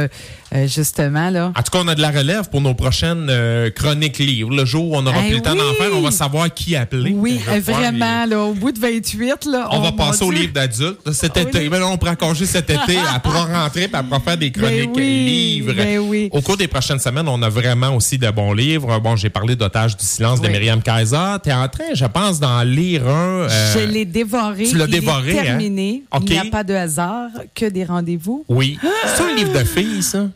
euh, 0.54 0.68
justement. 0.68 1.30
Là. 1.30 1.52
En 1.58 1.62
tout 1.64 1.72
cas, 1.72 1.80
on 1.84 1.88
a 1.88 1.96
de 1.96 2.02
la 2.02 2.12
relève 2.12 2.50
pour 2.50 2.62
nos 2.62 2.74
prochaines 2.74 3.28
euh, 3.30 3.70
chroniques 3.70 4.18
livres. 4.20 4.52
Le 4.54 4.66
jour 4.66 4.92
où 4.92 4.96
on 4.96 5.06
aura 5.06 5.18
Eh 5.24 5.28
plus 5.28 5.36
le 5.38 5.42
temps 5.42 5.56
d'en 5.56 5.74
faire, 5.74 5.90
on 5.94 6.02
va 6.02 6.12
savoir 6.12 6.54
qui 6.54 6.76
appeler. 6.76 7.12
Oui, 7.16 7.40
vraiment, 7.62 8.26
là, 8.26 8.40
au 8.40 8.54
bout 8.54 8.72
de 8.72 8.80
28, 8.80 9.46
là, 9.46 9.68
On 9.72 9.78
oh, 9.78 9.82
va 9.82 9.92
mon 9.92 9.98
passer 9.98 10.24
au 10.24 10.32
Dieu. 10.32 10.42
livre 10.42 10.54
d'adulte 10.54 11.12
cet 11.12 11.36
Oui. 11.36 11.42
été. 11.44 11.70
Mais 11.70 11.80
là, 11.80 11.88
on 11.88 11.98
prend 11.98 12.16
congé 12.16 12.46
cet 12.46 12.70
été. 12.70 12.94
Elle 12.96 13.20
pourra 13.22 13.46
rentrer 13.46 13.82
et 13.84 13.90
elle 13.94 14.04
pourra 14.04 14.20
faire 14.20 14.38
des 14.38 14.52
chroniques 14.52 14.94
Ben 14.94 15.02
oui, 15.02 15.26
livres. 15.26 15.74
ben 15.74 16.00
oui. 16.00 16.30
Au 16.32 16.42
cours 16.42 16.58
des 16.58 16.68
prochaines 16.68 17.00
semaines, 17.00 17.28
on 17.28 17.42
a 17.42 17.50
vraiment 17.50 17.96
aussi 17.96 18.18
de 18.18 18.30
bons 18.30 18.54
livres. 18.54 19.00
Bon, 19.00 19.16
j'ai 19.16 19.30
parlé 19.30 19.56
d'Otage 19.56 19.98
du 19.98 20.06
silence 20.06 20.40
de. 20.42 20.48
Myriam 20.48 20.82
Kaiser. 20.82 21.18
Tu 21.44 21.50
es 21.50 21.54
en 21.54 21.68
train, 21.68 21.94
je 21.94 22.06
pense, 22.06 22.40
d'en 22.40 22.62
lire 22.64 23.08
un. 23.08 23.48
euh, 23.50 23.74
Je 23.74 23.80
l'ai 23.92 24.06
dévoré. 24.06 24.66
tu 24.66 24.78
l'as 24.78 24.88
dévoré, 24.88 25.40
hein? 25.40 25.44
terminé. 25.44 26.04
OK. 26.12 26.24
Il 26.28 26.34
n'y 26.34 26.38
a 26.38 26.46
pas 26.52 26.64
de 26.64 26.74
hasard, 26.74 27.30
que 27.56 27.66
des 27.66 27.84
rendez-vous. 27.84 28.46
Oui. 28.48 28.78
C'est 29.16 29.24
un 29.24 29.36
livre 29.36 29.52
de 29.58 29.64
filles, 29.64 30.04
ça? 30.04 30.28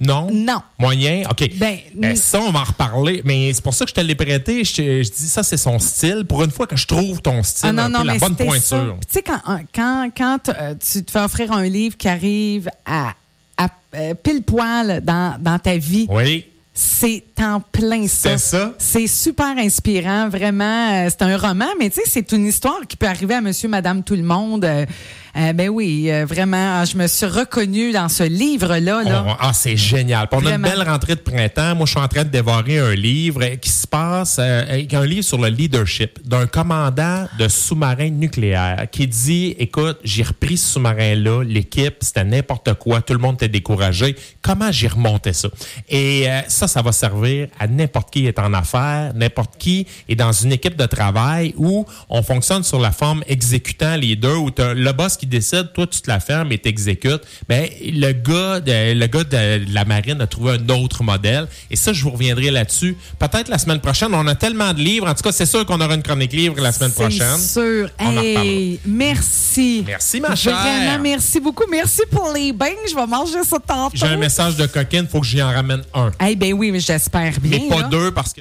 Non? 0.00 0.28
Non. 0.32 0.62
Moyen? 0.78 1.24
OK. 1.30 1.50
Ben, 1.56 1.78
Ben, 1.94 2.14
ça, 2.14 2.40
on 2.40 2.52
va 2.52 2.60
en 2.60 2.64
reparler. 2.64 3.20
Mais 3.24 3.52
c'est 3.52 3.62
pour 3.62 3.74
ça 3.74 3.84
que 3.84 3.90
je 3.90 3.94
te 3.94 4.00
l'ai 4.00 4.14
prêté. 4.14 4.62
Je, 4.64 5.02
dis 5.02 5.28
ça, 5.28 5.42
c'est 5.42 5.56
son 5.56 5.78
style. 5.80 6.24
Pour 6.28 6.44
une 6.44 6.50
fois 6.52 6.66
que 6.68 6.76
je 6.76 6.86
trouve 6.86 7.20
ton 7.20 7.42
style, 7.42 7.70
Ah 7.70 7.72
non, 7.72 7.82
un 7.82 7.88
non, 7.88 8.00
peu 8.02 8.06
la 8.06 8.18
bonne 8.18 8.36
pointure. 8.36 8.96
Tu 9.08 9.14
sais, 9.14 9.22
quand, 9.22 9.40
quand, 9.74 10.10
quand 10.16 10.48
euh, 10.50 10.74
tu 10.78 11.04
te 11.04 11.10
fais 11.10 11.20
offrir 11.20 11.50
un 11.52 11.64
livre 11.64 11.96
qui 11.96 12.06
arrive 12.08 12.70
à, 12.86 13.12
à, 13.56 13.68
euh, 13.96 14.14
pile 14.14 14.42
poil 14.42 15.00
dans, 15.04 15.36
dans 15.40 15.58
ta 15.58 15.76
vie, 15.76 16.06
Oui. 16.08 16.46
c'est 16.72 17.24
en 17.40 17.58
plein 17.60 18.06
ça. 18.06 18.38
C'est 18.38 18.56
ça. 18.56 18.74
C'est 18.78 19.06
super 19.08 19.56
inspirant, 19.58 20.28
vraiment. 20.28 20.92
Euh, 20.92 21.08
C'est 21.10 21.22
un 21.22 21.36
roman, 21.36 21.66
mais 21.78 21.90
tu 21.90 21.96
sais, 21.96 22.02
c'est 22.06 22.30
une 22.32 22.46
histoire 22.46 22.80
qui 22.88 22.96
peut 22.96 23.06
arriver 23.08 23.34
à 23.34 23.40
monsieur, 23.40 23.68
madame, 23.68 24.04
tout 24.04 24.14
le 24.14 24.22
monde. 24.22 24.64
Euh, 24.64 24.86
euh, 25.36 25.52
ben 25.52 25.68
oui, 25.68 26.10
euh, 26.10 26.24
vraiment, 26.26 26.84
je 26.84 26.96
me 26.96 27.06
suis 27.06 27.26
reconnue 27.26 27.92
dans 27.92 28.08
ce 28.08 28.22
livre-là. 28.24 29.02
Là. 29.02 29.24
On- 29.26 29.36
ah, 29.38 29.52
c'est 29.52 29.76
génial. 29.76 30.26
On 30.32 30.44
a 30.46 30.54
une 30.54 30.62
belle 30.62 30.82
rentrée 30.82 31.14
de 31.14 31.20
printemps. 31.20 31.74
Moi, 31.74 31.86
je 31.86 31.90
suis 31.92 32.00
en 32.00 32.08
train 32.08 32.24
de 32.24 32.30
dévorer 32.30 32.78
un 32.78 32.94
livre 32.94 33.42
euh, 33.42 33.56
qui 33.56 33.70
se 33.70 33.86
passe, 33.86 34.36
euh, 34.40 34.82
un 34.92 35.04
livre 35.06 35.22
sur 35.24 35.38
le 35.38 35.48
leadership 35.48 36.26
d'un 36.26 36.46
commandant 36.46 37.26
de 37.38 37.48
sous-marin 37.48 38.10
nucléaire 38.10 38.86
qui 38.90 39.06
dit, 39.06 39.54
écoute, 39.58 39.98
j'ai 40.04 40.22
repris 40.22 40.56
ce 40.56 40.72
sous-marin-là, 40.74 41.42
l'équipe, 41.44 41.96
c'était 42.00 42.24
n'importe 42.24 42.74
quoi, 42.74 43.00
tout 43.02 43.12
le 43.12 43.18
monde 43.18 43.34
était 43.36 43.48
découragé. 43.48 44.16
Comment 44.42 44.72
j'ai 44.72 44.88
remonté 44.88 45.32
ça? 45.32 45.48
Et 45.88 46.28
euh, 46.28 46.40
ça, 46.48 46.66
ça 46.68 46.82
va 46.82 46.92
servir 46.92 47.48
à 47.58 47.66
n'importe 47.66 48.10
qui 48.10 48.26
est 48.26 48.38
en 48.38 48.52
affaires, 48.54 49.12
n'importe 49.14 49.56
qui 49.58 49.86
est 50.08 50.14
dans 50.16 50.32
une 50.32 50.52
équipe 50.52 50.76
de 50.76 50.86
travail 50.86 51.54
où 51.56 51.84
on 52.08 52.22
fonctionne 52.22 52.62
sur 52.62 52.80
la 52.80 52.92
forme 52.92 53.22
exécutant 53.26 53.96
leader, 53.96 54.42
où 54.42 54.50
le 54.58 54.92
boss 54.92 55.16
qui 55.18 55.26
décide, 55.26 55.72
toi, 55.72 55.86
tu 55.86 56.00
te 56.00 56.08
la 56.08 56.20
fermes 56.20 56.52
et 56.52 56.58
t'exécutes. 56.58 57.22
Ben, 57.48 57.68
le 57.82 58.12
gars, 58.12 58.60
de, 58.60 58.94
le 58.94 59.06
gars 59.06 59.24
de 59.24 59.72
la 59.72 59.84
marine 59.84 60.20
a 60.20 60.26
trouvé 60.26 60.52
un 60.52 60.68
autre 60.70 61.02
modèle. 61.02 61.48
Et 61.70 61.76
ça, 61.76 61.92
je 61.92 62.02
vous 62.02 62.10
reviendrai 62.10 62.50
là-dessus. 62.50 62.96
Peut-être 63.18 63.48
la 63.48 63.58
semaine 63.58 63.80
prochaine. 63.80 64.14
On 64.14 64.26
a 64.26 64.34
tellement 64.34 64.72
de 64.72 64.80
livres. 64.80 65.08
En 65.08 65.14
tout 65.14 65.22
cas, 65.22 65.32
c'est 65.32 65.46
sûr 65.46 65.64
qu'on 65.66 65.80
aura 65.80 65.94
une 65.94 66.02
chronique 66.02 66.32
livre 66.32 66.60
la 66.60 66.72
semaine 66.72 66.92
prochaine. 66.92 67.36
C'est 67.38 67.60
sûr. 67.60 67.90
On 67.98 68.16
en 68.16 68.22
Hey, 68.22 68.80
merci. 68.84 69.84
Merci, 69.86 70.20
ma 70.20 70.34
chère. 70.34 70.58
Vraiment, 70.58 71.02
merci 71.02 71.40
beaucoup. 71.40 71.64
Merci 71.70 72.02
pour 72.10 72.32
les 72.32 72.52
bains. 72.52 72.66
Je 72.88 72.94
vais 72.94 73.06
manger 73.06 73.42
ça 73.44 73.58
tantôt. 73.58 73.96
J'ai 73.96 74.06
un 74.06 74.16
message 74.16 74.56
de 74.56 74.66
coquine, 74.66 75.06
faut 75.08 75.20
que 75.20 75.26
j'y 75.26 75.42
en 75.42 75.48
ramène 75.52 75.82
un. 75.94 76.10
Eh 76.26 76.36
ben 76.36 76.52
oui, 76.52 76.70
mais 76.70 76.80
j'espère 76.80 77.38
bien. 77.40 77.58
Mais 77.62 77.68
pas 77.68 77.82
là. 77.82 77.88
deux 77.88 78.10
parce 78.10 78.32
que 78.32 78.36